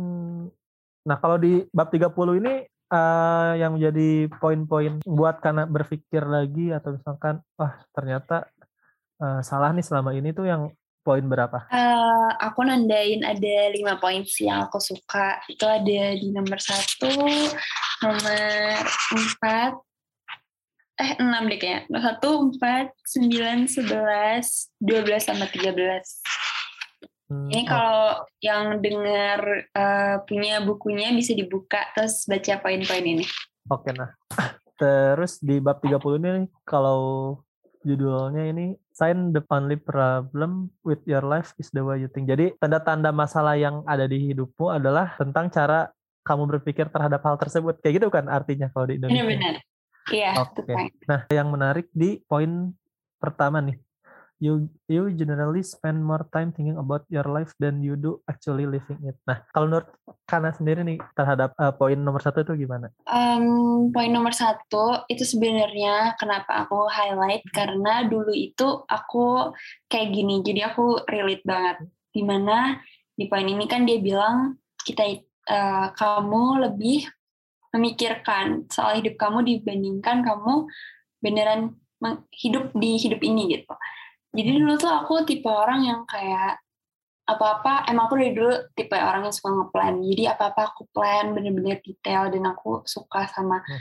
[1.03, 6.95] nah kalau di bab 30 ini eh, yang menjadi poin-poin buat karena berpikir lagi atau
[6.95, 8.47] misalkan wah ternyata
[9.19, 10.71] eh, salah nih selama ini tuh yang
[11.03, 11.67] poin berapa?
[11.75, 15.43] Eh, aku nandain ada lima poin sih yang aku suka.
[15.51, 17.09] Itu ada di nomor satu,
[17.99, 18.39] nomor
[19.11, 19.75] empat,
[20.99, 21.87] eh enam deh kayaknya.
[21.87, 26.19] Nomor satu, empat, sembilan, sebelas, dua belas sama tiga belas.
[27.29, 28.05] Hmm, Ini oh, kalau
[28.41, 33.25] yang dengar eh, punya bukunya bisa dibuka terus baca poin-poin ini.
[33.69, 34.11] Oke, nah.
[34.79, 37.35] Terus di bab 30 ini kalau
[37.83, 42.31] judulnya ini sign the only problem with your life is the way you think.
[42.31, 45.91] Jadi tanda-tanda masalah yang ada di hidupmu adalah tentang cara
[46.23, 47.83] kamu berpikir terhadap hal tersebut.
[47.83, 49.19] Kayak gitu kan artinya kalau di Indonesia.
[49.19, 49.55] Benar-benar.
[50.09, 50.73] Iya, Oke.
[50.73, 50.91] poin.
[51.05, 52.73] Nah, yang menarik di poin
[53.21, 53.77] pertama nih.
[54.39, 59.03] You you generally spend more time thinking about your life than you do actually living
[59.03, 59.19] it.
[59.27, 59.91] Nah, kalau menurut
[60.23, 62.93] Kana sendiri nih terhadap eh, poin nomor satu itu gimana?
[63.09, 69.51] Em, poin nomor satu itu sebenarnya kenapa aku highlight karena dulu itu aku
[69.89, 71.83] kayak gini, jadi aku relate banget.
[72.13, 72.77] Di mana
[73.17, 74.55] di poin ini kan dia bilang
[74.85, 75.03] kita
[75.49, 77.09] eh, kamu lebih
[77.69, 80.65] memikirkan soal hidup kamu dibandingkan kamu
[81.21, 81.75] beneran
[82.33, 83.73] hidup di hidup ini gitu.
[84.33, 86.61] Jadi dulu tuh aku tipe orang yang kayak
[87.29, 91.77] apa-apa emang aku dari dulu tipe orang yang suka ngeplan jadi apa-apa aku plan bener-bener
[91.85, 93.77] detail dan aku suka sama Hmm.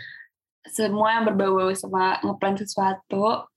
[0.69, 3.49] semua yang berbau sama ngeplan sesuatu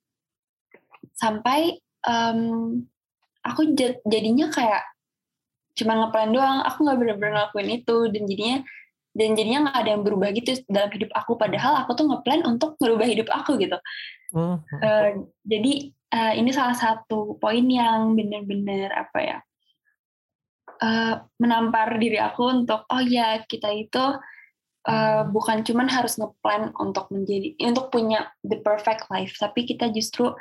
[1.11, 1.75] sampai
[2.07, 2.39] em,
[3.43, 4.87] aku jad- jadinya kayak
[5.75, 8.57] cuma ngeplan doang aku nggak bener-bener ngelakuin itu dan jadinya
[9.11, 11.35] dan jadinya nggak ada yang berubah gitu dalam hidup aku.
[11.35, 13.77] Padahal aku tuh ngeplan untuk merubah hidup aku gitu.
[14.31, 14.63] Hmm.
[14.79, 15.09] Eh,
[15.43, 19.37] jadi eh, ini salah satu poin yang benar-benar apa ya
[20.79, 24.19] eh, menampar diri aku untuk oh ya kita itu
[24.87, 30.31] eh, bukan cuman harus ngeplan untuk menjadi untuk punya the perfect life tapi kita justru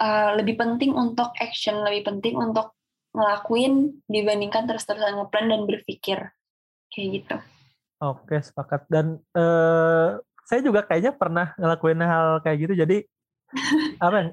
[0.00, 2.76] eh, lebih penting untuk action lebih penting untuk
[3.14, 6.18] ngelakuin dibandingkan terus-terusan ngeplan dan berpikir.
[6.90, 7.36] Kayak gitu
[8.04, 8.84] Oke, sepakat.
[8.92, 10.08] Dan eh,
[10.44, 12.74] saya juga kayaknya pernah ngelakuin hal kayak gitu.
[12.76, 12.96] Jadi
[14.04, 14.28] apa ya,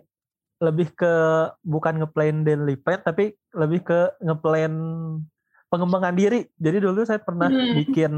[0.62, 1.14] lebih ke
[1.64, 4.74] bukan ngeplan daily plan, tapi lebih ke ngeplan
[5.72, 6.52] pengembangan diri.
[6.60, 7.80] Jadi dulu saya pernah Hmm.
[7.80, 8.14] bikin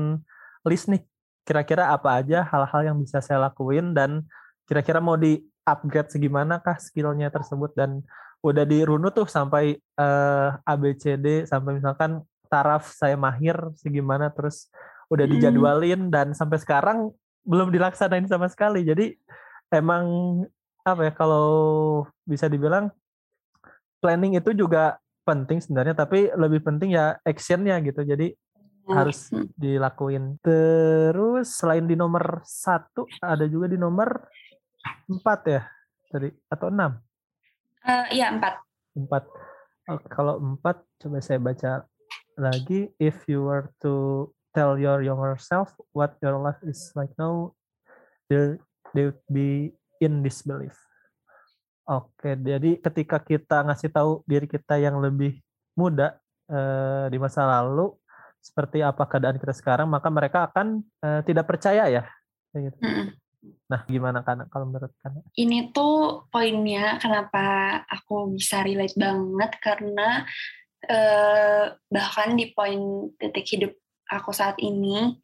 [0.66, 1.06] list nih,
[1.46, 4.26] kira-kira apa aja hal-hal yang bisa saya lakuin dan
[4.66, 8.04] kira-kira mau di upgrade segimana kah skillnya tersebut dan
[8.44, 14.68] udah dirunut tuh sampai eh, ABCD sampai misalkan taraf saya mahir segimana terus
[15.14, 15.34] udah Hmm.
[15.38, 17.14] dijadwalin dan sampai sekarang
[17.46, 18.82] belum dilaksanain sama sekali.
[18.82, 19.14] Jadi
[19.70, 20.06] emang
[20.82, 21.48] apa ya kalau
[22.26, 22.90] bisa dibilang
[24.02, 28.02] planning itu juga penting sebenarnya tapi lebih penting ya actionnya gitu.
[28.02, 28.34] Jadi
[28.90, 29.48] harus Hmm.
[29.56, 30.42] dilakuin.
[30.44, 34.28] Terus selain di nomor satu ada juga di nomor
[35.08, 35.62] empat ya
[36.10, 37.00] tadi atau enam?
[37.84, 38.54] Eh, Iya, empat.
[38.96, 39.24] Empat.
[39.92, 41.84] Oh, kalau empat coba saya baca
[42.40, 42.92] lagi.
[43.00, 47.52] If you were to tell your younger self what your life is like now,
[48.30, 48.56] they
[48.94, 50.78] they would be in disbelief.
[51.84, 55.44] Oke, jadi ketika kita ngasih tahu diri kita yang lebih
[55.76, 56.16] muda
[56.48, 57.92] eh, di masa lalu
[58.40, 62.04] seperti apa keadaan kita sekarang, maka mereka akan eh, tidak percaya ya.
[62.56, 62.80] Gitu.
[63.68, 65.20] Nah, gimana kan kalau menurut kan?
[65.36, 70.24] Ini tuh poinnya kenapa aku bisa relate banget karena
[70.88, 73.74] eh, bahkan di poin titik hidup
[74.20, 75.18] aku saat ini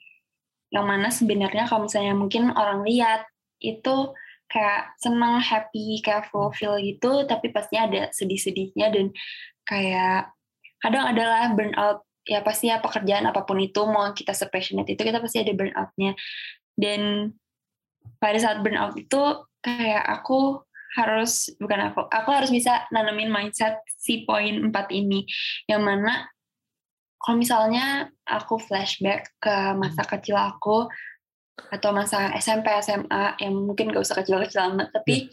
[0.70, 3.26] yang mana sebenarnya kalau misalnya mungkin orang lihat
[3.60, 4.14] itu
[4.50, 9.06] kayak senang, happy, kayak fulfill gitu, tapi pastinya ada sedih-sedihnya dan
[9.66, 10.34] kayak
[10.82, 15.22] kadang adalah burnout ya pasti ya pekerjaan apa pun itu mau kita sepassionate itu kita
[15.22, 16.18] pasti ada burnoutnya.
[16.74, 17.34] Dan
[18.18, 19.22] pada saat burnout itu
[19.62, 20.66] kayak aku
[20.98, 25.30] harus bukan aku aku harus bisa nanamin mindset si poin 4 ini
[25.70, 26.26] yang mana
[27.20, 30.88] kalau misalnya aku flashback ke masa kecil aku
[31.60, 35.28] atau masa SMP SMA yang mungkin gak usah kecil-kecil amat tapi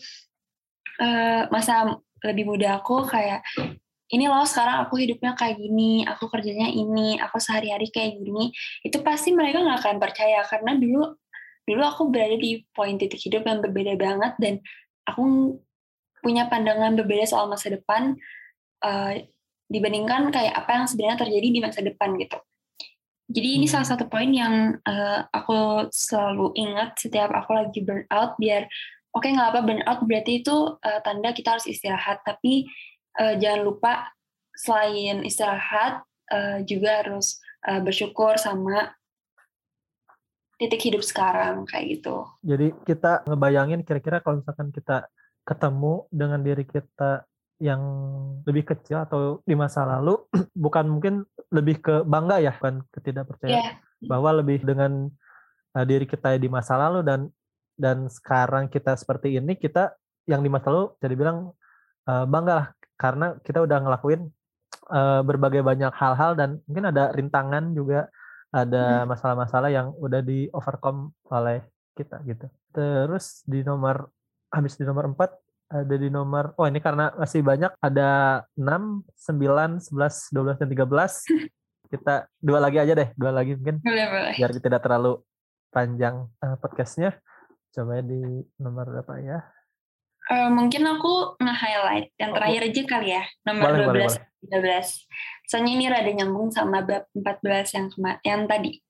[0.98, 1.94] eh, masa
[2.26, 3.46] lebih muda aku kayak
[4.10, 9.02] ini loh sekarang aku hidupnya kayak gini aku kerjanya ini aku sehari-hari kayak gini itu
[9.02, 11.14] pasti mereka nggak akan percaya karena dulu
[11.66, 14.54] dulu aku berada di poin titik hidup yang berbeda banget dan
[15.06, 15.54] aku
[16.22, 18.14] punya pandangan berbeda soal masa depan
[18.82, 19.30] eh,
[19.66, 22.38] dibandingkan kayak apa yang sebenarnya terjadi di masa depan gitu.
[23.26, 23.74] Jadi ini Hmm.
[23.74, 28.70] salah satu poin yang eh, aku selalu ingat setiap aku lagi burnout biar
[29.10, 32.70] oke nggak apa burnout berarti itu eh, tanda kita harus istirahat tapi
[33.18, 34.14] eh, jangan lupa
[34.54, 38.94] selain istirahat eh, juga harus eh, bersyukur sama
[40.56, 42.30] titik hidup sekarang kayak gitu.
[42.46, 45.10] Jadi kita ngebayangin kira-kira kalau misalkan kita
[45.44, 47.82] ketemu dengan diri kita yang
[48.44, 50.20] lebih kecil atau di masa lalu,
[50.64, 53.72] bukan mungkin lebih ke bangga ya, bukan ketidakpercayaan, Iya,
[54.04, 55.08] bahwa lebih dengan
[55.72, 57.20] uh, diri kita di masa lalu dan
[57.76, 59.96] dan sekarang kita seperti ini, kita
[60.28, 61.38] yang di masa lalu jadi bilang
[62.08, 62.68] uh, bangga lah.
[62.96, 64.24] Karena kita udah ngelakuin
[64.88, 68.08] uh, berbagai banyak hal-hal dan mungkin ada rintangan juga
[68.56, 71.60] ada masalah-masalah yang udah di overcome oleh
[71.92, 72.48] kita gitu.
[72.72, 74.08] Terus di nomor
[74.48, 79.82] habis di nomor 4 ada di nomor oh ini karena masih banyak ada 6, 9,
[79.82, 81.50] 11, 12 dan 13.
[81.92, 84.34] Kita dua lagi aja deh, dua lagi mungkin boleh boleh.
[84.34, 85.22] biar tidak terlalu
[85.70, 87.14] panjang eh, podcastnya.
[87.70, 89.38] Coba di nomor berapa ya?
[90.26, 95.06] Eh, mungkin aku nge-highlight yang terakhir aja kali ya, nomor Boleh, boleh, 12, 13.
[95.46, 98.82] Soalnya ini rada nyambung sama bab 14 yang kema- yang tadi.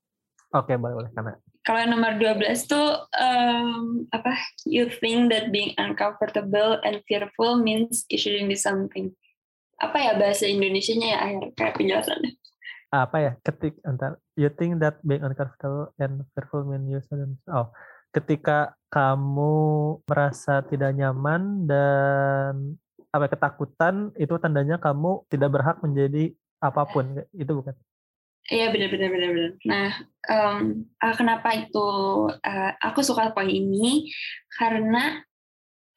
[0.57, 4.39] Oke, boleh boleh karena Kalau yang nomor 12 tuh em, apa?
[4.63, 9.11] You think that being uncomfortable and fearful means you shouldn't do something.
[9.83, 12.33] Apa ya bahasa Indonesianya ya akhir kayak penjelasannya?
[12.95, 17.69] apa ya ketik antar you think that being uncomfortable and fearful mean you shouldn't oh
[18.15, 19.55] ketika kamu
[20.09, 22.79] merasa tidak nyaman dan
[23.13, 27.75] apa ya, ketakutan itu tandanya kamu tidak berhak menjadi apa pun itu bukan
[28.47, 29.53] Iya benar-benar benar-benar.
[29.67, 29.91] Nah,
[30.31, 31.89] em, ah, kenapa itu
[32.47, 34.07] eh, aku suka poin ini?
[34.47, 35.19] Karena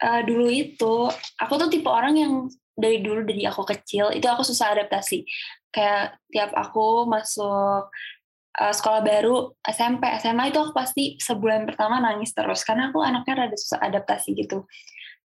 [0.01, 0.95] eh, dulu itu
[1.37, 2.33] aku tuh tipe orang yang
[2.73, 5.29] dari dulu dari aku kecil itu aku susah adaptasi.
[5.69, 7.93] Kayak tiap aku masuk
[8.57, 13.45] eh, sekolah baru SMP SMA itu aku pasti sebulan pertama nangis terus karena aku anaknya
[13.45, 14.65] rada susah adaptasi gitu.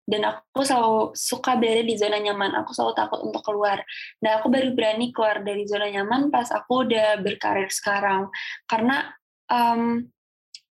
[0.01, 2.57] Dan aku selalu suka berada di zona nyaman.
[2.63, 3.85] Aku selalu takut untuk keluar.
[4.19, 8.27] Nah, aku baru berani keluar dari zona nyaman pas aku udah berkarir sekarang.
[8.65, 9.13] Karena
[9.47, 10.09] em,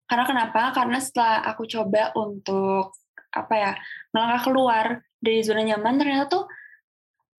[0.07, 0.71] karena kenapa?
[0.71, 2.95] Karena setelah aku coba untuk
[3.35, 3.73] apa ya
[4.15, 4.87] melangkah keluar
[5.19, 6.45] dari zona nyaman, ternyata tuh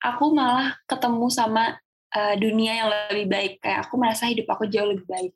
[0.04, 1.80] aku malah ketemu sama
[2.14, 3.54] eh, dunia yang lebih baik.
[3.64, 5.34] Kayak aku merasa hidup aku jauh lebih baik.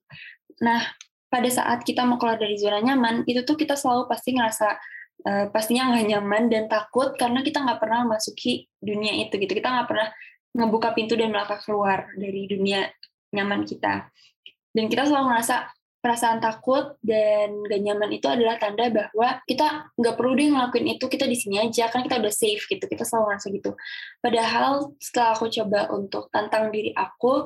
[0.62, 0.84] Nah,
[1.32, 4.76] pada saat kita mau keluar dari zona nyaman, itu tuh kita selalu pasti ngerasa
[5.26, 9.54] eh, pastinya nggak nyaman dan takut karena kita nggak pernah masuki dunia itu gitu.
[9.54, 10.08] Kita nggak pernah
[10.52, 12.90] ngebuka pintu dan melangkah keluar dari dunia
[13.32, 14.12] nyaman kita.
[14.72, 15.56] Dan kita selalu ngerasa
[16.02, 21.06] perasaan takut dan gak nyaman itu adalah tanda bahwa kita nggak perlu deh ngelakuin itu,
[21.06, 23.72] kita di sini aja, kan kita udah safe gitu, kita selalu ngerasa gitu.
[24.18, 27.46] Padahal setelah aku coba untuk tantang diri aku,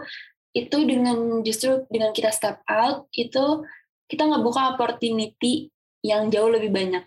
[0.55, 3.67] itu dengan justru dengan kita step out, itu
[4.07, 5.67] kita ngebuka opportunity
[5.99, 7.03] yang jauh lebih banyak.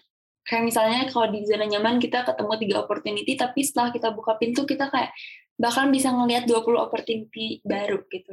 [0.48, 4.64] Kayak misalnya kalau di zona nyaman kita ketemu tiga opportunity, tapi setelah kita buka pintu
[4.64, 5.12] kita kayak
[5.60, 8.32] bahkan bisa ngelihat 20 opportunity baru gitu.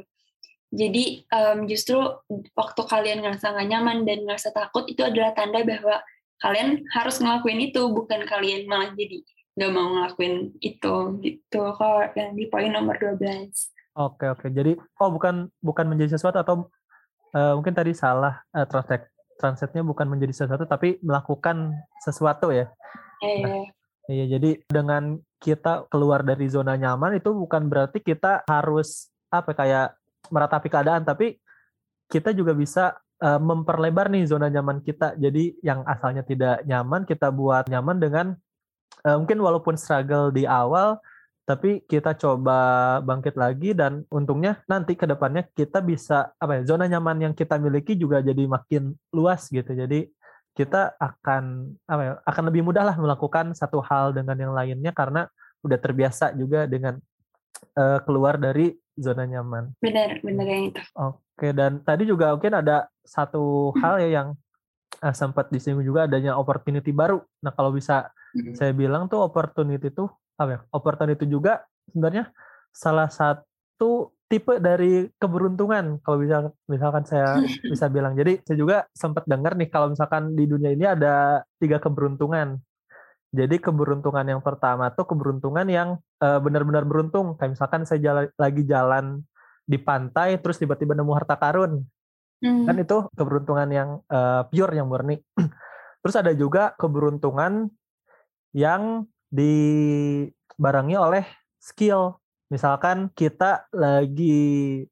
[0.72, 2.00] Jadi um, justru
[2.56, 6.00] waktu kalian ngerasa gak nyaman dan ngerasa takut itu adalah tanda bahwa
[6.40, 9.20] kalian harus ngelakuin itu, bukan kalian malah jadi
[9.56, 10.94] nggak mau ngelakuin itu
[11.24, 11.62] gitu.
[11.76, 13.16] Kalau yang di poin nomor 12.
[13.96, 14.46] Oke oke.
[14.52, 16.68] Jadi oh bukan bukan menjadi sesuatu atau
[17.32, 22.68] uh, mungkin tadi salah uh, translate translate-nya bukan menjadi sesuatu tapi melakukan sesuatu ya.
[23.22, 23.46] Iya.
[23.46, 23.64] Nah,
[24.10, 29.96] iya jadi dengan kita keluar dari zona nyaman itu bukan berarti kita harus apa kayak
[30.32, 31.36] meratapi keadaan tapi
[32.06, 35.18] kita juga bisa uh, memperlebar nih zona nyaman kita.
[35.18, 38.26] Jadi yang asalnya tidak nyaman kita buat nyaman dengan
[39.04, 40.98] uh, mungkin walaupun struggle di awal
[41.46, 42.58] tapi kita coba
[43.06, 47.54] bangkit lagi dan untungnya nanti ke depannya kita bisa apa ya zona nyaman yang kita
[47.54, 49.70] miliki juga jadi makin luas gitu.
[49.70, 50.10] Jadi
[50.58, 55.30] kita akan apa ya, akan lebih mudah lah melakukan satu hal dengan yang lainnya karena
[55.62, 56.98] udah terbiasa juga dengan
[57.78, 59.70] uh, keluar dari zona nyaman.
[59.78, 60.82] Benar, benar yang itu.
[60.98, 64.28] Oke, dan tadi juga mungkin ada satu hal ya yang
[64.98, 67.22] uh, sempat disinggung juga adanya opportunity baru.
[67.38, 68.58] Nah, kalau bisa hmm.
[68.58, 70.60] saya bilang tuh opportunity itu apa ya?
[70.72, 72.30] Opportunity juga sebenarnya
[72.72, 77.40] salah satu tipe dari keberuntungan kalau bisa misalkan saya
[77.72, 78.18] bisa bilang.
[78.18, 82.58] Jadi saya juga sempat dengar nih kalau misalkan di dunia ini ada tiga keberuntungan.
[83.36, 85.88] Jadi keberuntungan yang pertama tuh keberuntungan yang
[86.22, 87.36] uh, benar-benar beruntung.
[87.36, 89.04] Kayak misalkan saya jalan, lagi jalan
[89.66, 91.84] di pantai terus tiba-tiba nemu harta karun.
[92.40, 92.64] Hmm.
[92.68, 95.20] Kan itu keberuntungan yang uh, pure yang murni.
[96.02, 97.66] terus ada juga keberuntungan
[98.54, 101.24] yang dibarengi oleh
[101.60, 102.18] skill.
[102.46, 104.86] Misalkan kita lagi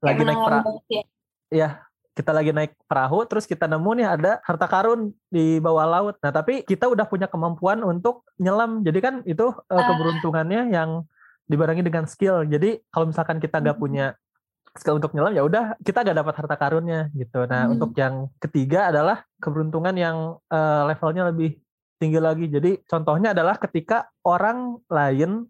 [0.00, 0.72] lagi naik perahu.
[0.88, 1.02] Ya.
[1.50, 1.68] ya,
[2.14, 6.14] kita lagi naik perahu terus kita nemu nih ada harta karun di bawah laut.
[6.22, 8.82] Nah, tapi kita udah punya kemampuan untuk nyelam.
[8.84, 11.04] Jadi kan itu uh, keberuntungannya yang
[11.50, 12.46] dibarengi dengan skill.
[12.46, 14.14] Jadi kalau misalkan kita nggak punya
[14.78, 17.42] skill untuk nyelam ya udah kita nggak dapat harta karunnya gitu.
[17.46, 17.74] Nah, hmm.
[17.74, 20.16] untuk yang ketiga adalah keberuntungan yang
[20.46, 21.58] uh, levelnya lebih
[22.00, 22.48] tinggi lagi.
[22.48, 25.44] Jadi contohnya adalah ketika orang lain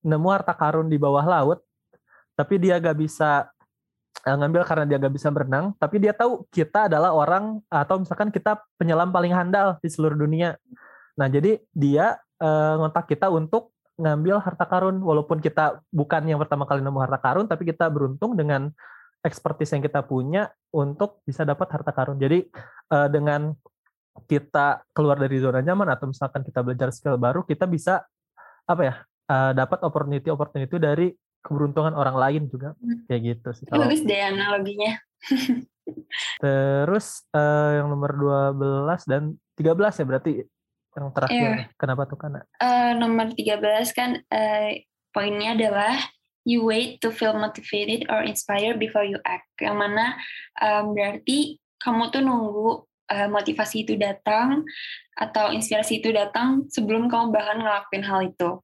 [0.00, 1.60] nemu harta karun di bawah laut
[2.32, 3.50] tapi dia gak bisa
[4.26, 8.34] Eh, ngambil karena dia gak bisa berenang, tapi dia tahu kita adalah orang atau misalkan
[8.34, 10.58] kita penyelam paling handal di seluruh dunia.
[11.14, 16.66] Nah, jadi dia uh, ngontak kita untuk ngambil harta karun, walaupun kita bukan yang pertama
[16.66, 18.74] kali nemu harta karun, tapi kita beruntung dengan
[19.22, 22.18] expertise yang kita punya untuk bisa dapat harta karun.
[22.18, 22.50] Jadi
[22.90, 23.54] uh, dengan
[24.26, 28.02] kita keluar dari zona nyaman atau misalkan kita belajar skill baru, kita bisa
[28.68, 28.94] apa ya
[29.30, 31.06] uh, dapat opportunity opportunity dari
[31.44, 33.06] keberuntungan orang lain juga hmm.
[33.06, 33.64] kayak gitu sih.
[33.70, 33.86] Kalau...
[33.86, 34.92] Bagus deh analoginya.
[36.42, 38.12] Terus uh, yang nomor
[38.56, 39.22] 12 dan
[39.56, 40.32] 13 ya berarti
[40.98, 41.50] yang terakhir.
[41.64, 41.66] Yeah.
[41.78, 42.42] Kenapa tuh Kana?
[42.58, 43.62] Uh, nomor 13
[43.94, 44.70] kan uh,
[45.14, 45.94] poinnya adalah
[46.44, 49.48] you wait to feel motivated or inspired before you act.
[49.62, 50.04] Yang mana
[50.58, 54.64] um, berarti kamu tuh nunggu uh, motivasi itu datang
[55.18, 58.62] atau inspirasi itu datang sebelum kamu bahkan ngelakuin hal itu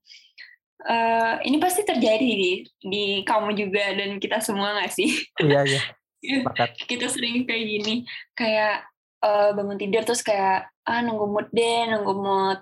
[0.85, 2.53] uh, ini pasti terjadi di
[2.85, 5.11] di kamu juga dan kita semua nggak sih?
[5.41, 5.83] Iya iya.
[6.91, 7.95] kita sering kayak gini,
[8.33, 8.89] kayak
[9.21, 12.59] uh, bangun tidur terus kayak ah nunggu mood deh, nunggu mood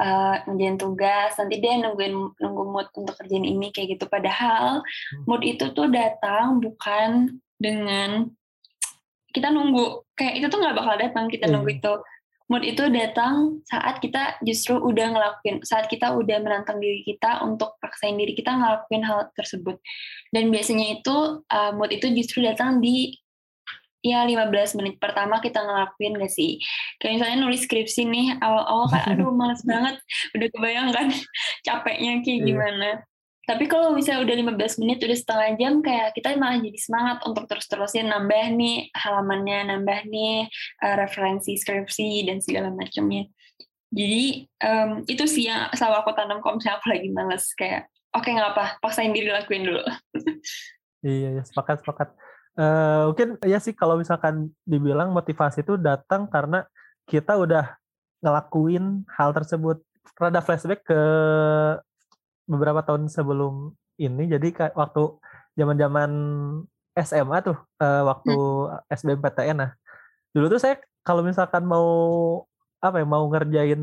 [0.00, 4.04] uh, ngerjain tugas, nanti deh nungguin nunggu mood untuk kerjain ini kayak gitu.
[4.08, 5.24] Padahal hmm.
[5.28, 8.28] mood itu tuh datang bukan dengan
[9.36, 11.78] kita nunggu kayak itu tuh nggak bakal datang kita nunggu iya.
[11.84, 11.92] itu
[12.46, 17.74] mood itu datang saat kita justru udah ngelakuin, saat kita udah menantang diri kita untuk
[17.82, 19.82] paksain diri kita ngelakuin hal tersebut.
[20.30, 23.18] Dan biasanya itu uh, mood itu justru datang di
[24.06, 26.62] ya 15 menit pertama kita ngelakuin gak sih?
[27.02, 29.98] Kayak misalnya nulis skripsi nih, awal-awal kayak aduh males banget,
[30.38, 31.06] udah kebayangkan
[31.66, 32.46] capeknya kayak iya.
[32.46, 32.90] gimana.
[33.46, 37.46] Tapi kalau misalnya udah 15 menit, udah setengah jam, kayak kita malah jadi semangat untuk
[37.46, 40.50] terus-terusin nambah nih halamannya, nambah nih
[40.82, 43.30] uh, referensi skripsi dan segala macamnya.
[43.94, 48.26] Jadi um, itu sih yang selalu aku tanam kalau misalnya aku lagi males kayak oke
[48.26, 49.82] okay, nggak apa, paksain diri lakuin dulu.
[51.06, 52.08] iya, ya, sepakat sepakat.
[52.58, 56.66] Uh, mungkin ya sih kalau misalkan dibilang motivasi itu datang karena
[57.06, 57.78] kita udah
[58.26, 59.78] ngelakuin hal tersebut.
[60.16, 61.00] Rada flashback ke
[62.46, 65.18] beberapa tahun sebelum ini jadi waktu
[65.58, 66.10] zaman-zaman
[66.96, 68.88] SMA tuh uh, waktu hmm.
[68.88, 69.70] SBMPTN nah
[70.32, 71.86] dulu tuh saya kalau misalkan mau
[72.80, 73.80] apa ya mau ngerjain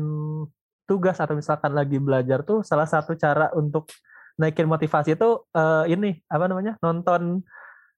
[0.84, 3.88] tugas atau misalkan lagi belajar tuh salah satu cara untuk
[4.36, 7.42] naikin motivasi itu uh, ini apa namanya nonton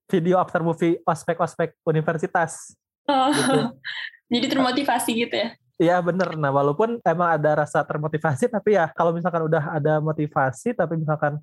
[0.06, 2.78] video after movie ospek-ospek universitas.
[3.10, 3.60] Oh, gitu.
[4.32, 5.48] jadi termotivasi gitu ya?
[5.76, 6.40] Iya bener.
[6.40, 11.36] Nah walaupun emang ada rasa termotivasi, tapi ya kalau misalkan udah ada motivasi, tapi misalkan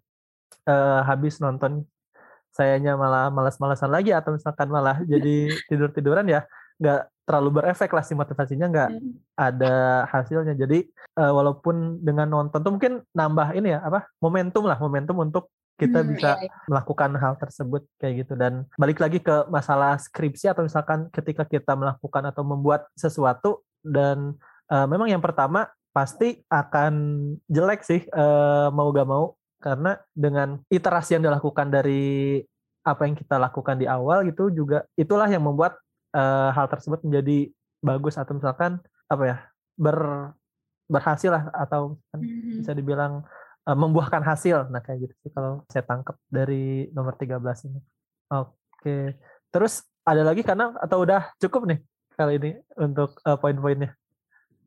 [0.66, 1.86] uh, habis nonton
[2.54, 6.46] sayanya malah malas-malasan lagi atau misalkan malah jadi tidur-tiduran ya
[6.78, 9.14] nggak terlalu berefek lah si motivasinya nggak hmm.
[9.38, 10.86] ada hasilnya jadi
[11.18, 16.06] uh, walaupun dengan nonton tuh mungkin nambah ini ya apa momentum lah momentum untuk kita
[16.06, 16.54] hmm, bisa iya, iya.
[16.70, 21.74] melakukan hal tersebut kayak gitu dan balik lagi ke masalah skripsi atau misalkan ketika kita
[21.74, 24.40] melakukan atau membuat sesuatu dan
[24.72, 26.94] uh, memang yang pertama pasti akan
[27.46, 29.38] jelek sih uh, mau gak mau.
[29.64, 32.36] Karena dengan iterasi yang dilakukan dari
[32.84, 35.80] apa yang kita lakukan di awal gitu juga itulah yang membuat
[36.12, 37.48] uh, hal tersebut menjadi
[37.80, 39.38] bagus atau misalkan apa ya
[39.80, 39.98] ber
[40.92, 42.60] berhasil lah atau mm-hmm.
[42.60, 43.24] bisa dibilang
[43.64, 44.68] uh, membuahkan hasil.
[44.68, 47.40] Nah kayak gitu sih kalau saya tangkap dari nomor 13
[47.72, 47.80] ini.
[48.36, 49.16] Oke
[49.48, 51.80] terus ada lagi karena atau udah cukup nih
[52.16, 53.94] kali ini untuk uh, poin-poinnya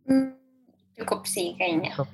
[0.07, 0.36] hmm,
[1.03, 2.09] cukup sih kayaknya cukup.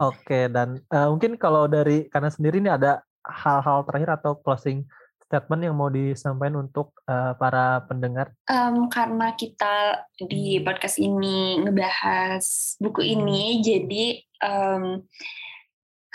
[0.00, 4.86] oke dan uh, mungkin kalau dari karena sendiri ini ada hal-hal terakhir atau closing
[5.26, 8.30] statement yang mau disampaikan untuk uh, para pendengar?
[8.46, 15.02] Um, karena kita di podcast ini ngebahas buku ini, jadi um,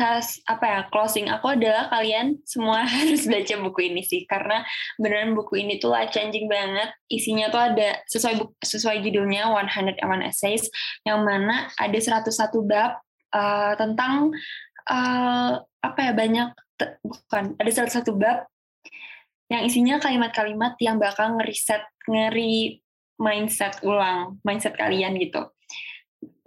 [0.01, 4.65] has, apa ya closing aku adalah kalian semua harus baca buku ini sih karena
[4.97, 10.01] beneran buku ini tuh life changing banget isinya tuh ada sesuai buku, sesuai judulnya 101
[10.25, 10.65] essays
[11.05, 12.25] yang mana ada 101
[12.65, 12.97] bab
[13.37, 14.33] uh, tentang
[14.89, 16.49] uh, apa ya banyak
[17.05, 18.49] bukan ada salah satu bab
[19.51, 22.79] yang isinya kalimat-kalimat yang bakal ngeriset, ngeri
[23.19, 25.51] mindset ulang, mindset kalian gitu.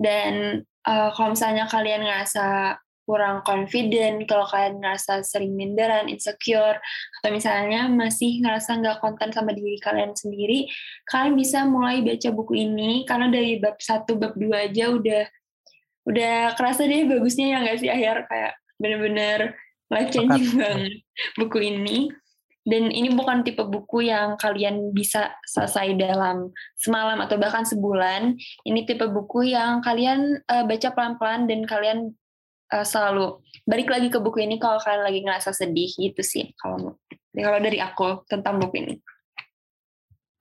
[0.00, 6.80] Dan uh, kalau misalnya kalian ngerasa kurang confident, kalau kalian ngerasa sering minderan, insecure,
[7.20, 10.66] atau misalnya masih ngerasa nggak konten sama diri kalian sendiri,
[11.08, 15.24] kalian bisa mulai baca buku ini, karena dari bab satu, bab dua aja udah
[16.04, 19.56] udah kerasa deh bagusnya ya nggak sih akhir kayak bener-bener
[19.88, 21.00] life changing banget
[21.40, 22.12] buku ini.
[22.64, 26.48] Dan ini bukan tipe buku yang kalian bisa selesai dalam
[26.80, 28.40] semalam atau bahkan sebulan.
[28.64, 32.16] Ini tipe buku yang kalian uh, baca pelan-pelan dan kalian
[32.74, 36.98] uh, selalu balik lagi ke buku ini kalau kalian lagi ngerasa sedih gitu sih kalau
[37.30, 38.94] kalau dari aku tentang buku ini.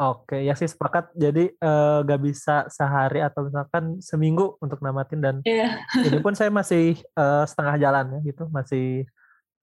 [0.02, 1.14] Oke, ya sih sepakat.
[1.16, 5.80] Jadi uh, gak bisa sehari atau misalkan seminggu untuk namatin dan yeah.
[6.08, 9.08] ini pun saya masih uh, setengah jalan ya gitu, masih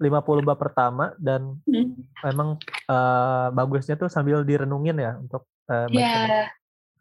[0.00, 1.92] 50 bab pertama dan hmm.
[2.24, 2.56] memang
[2.88, 6.48] uh, bagusnya tuh sambil direnungin ya untuk uh, Iya.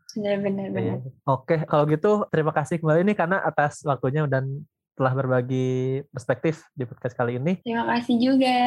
[0.09, 0.67] Benar-benar.
[0.73, 0.95] Iya.
[1.23, 4.65] Oke, kalau gitu terima kasih kembali nih karena atas waktunya dan
[4.99, 7.63] telah berbagi perspektif di podcast kali ini.
[7.63, 8.57] Terima kasih juga.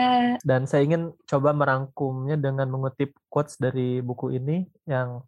[0.40, 5.20] Dan saya ingin coba merangkumnya dengan mengutip quotes dari buku ini yang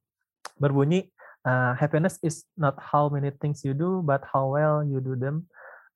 [0.56, 1.12] berbunyi,
[1.44, 5.44] uh, happiness is not how many things you do, but how well you do them.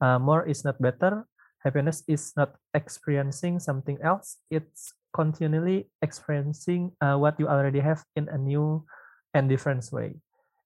[0.04, 1.24] Uh, more is not better,
[1.64, 8.28] happiness is not experiencing something else it's continually experiencing uh, what you already have in
[8.30, 8.84] a new
[9.34, 10.14] and different way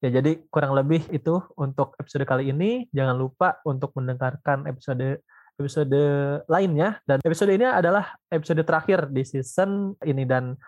[0.03, 2.91] ya jadi kurang lebih itu untuk episode kali ini.
[2.91, 5.23] Jangan lupa untuk mendengarkan episode
[5.57, 6.03] episode
[6.51, 6.99] lainnya.
[7.07, 10.59] Dan episode ini adalah episode terakhir di season ini dan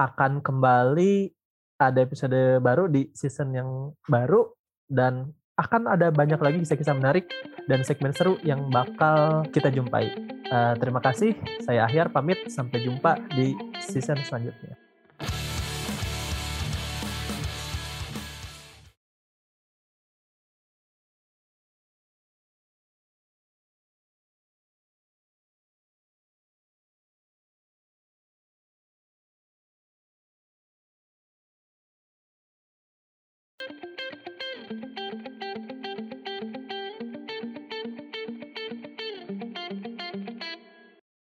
[0.00, 1.28] akan kembali
[1.78, 4.48] ada episode baru di season yang baru.
[4.88, 5.28] Dan
[5.58, 7.28] akan ada banyak lagi kisah-kisah menarik
[7.66, 10.14] dan segmen seru yang bakal kita jumpai.
[10.48, 13.52] Uh, terima kasih, saya Ahyar pamit, sampai jumpa di
[13.84, 14.87] season selanjutnya.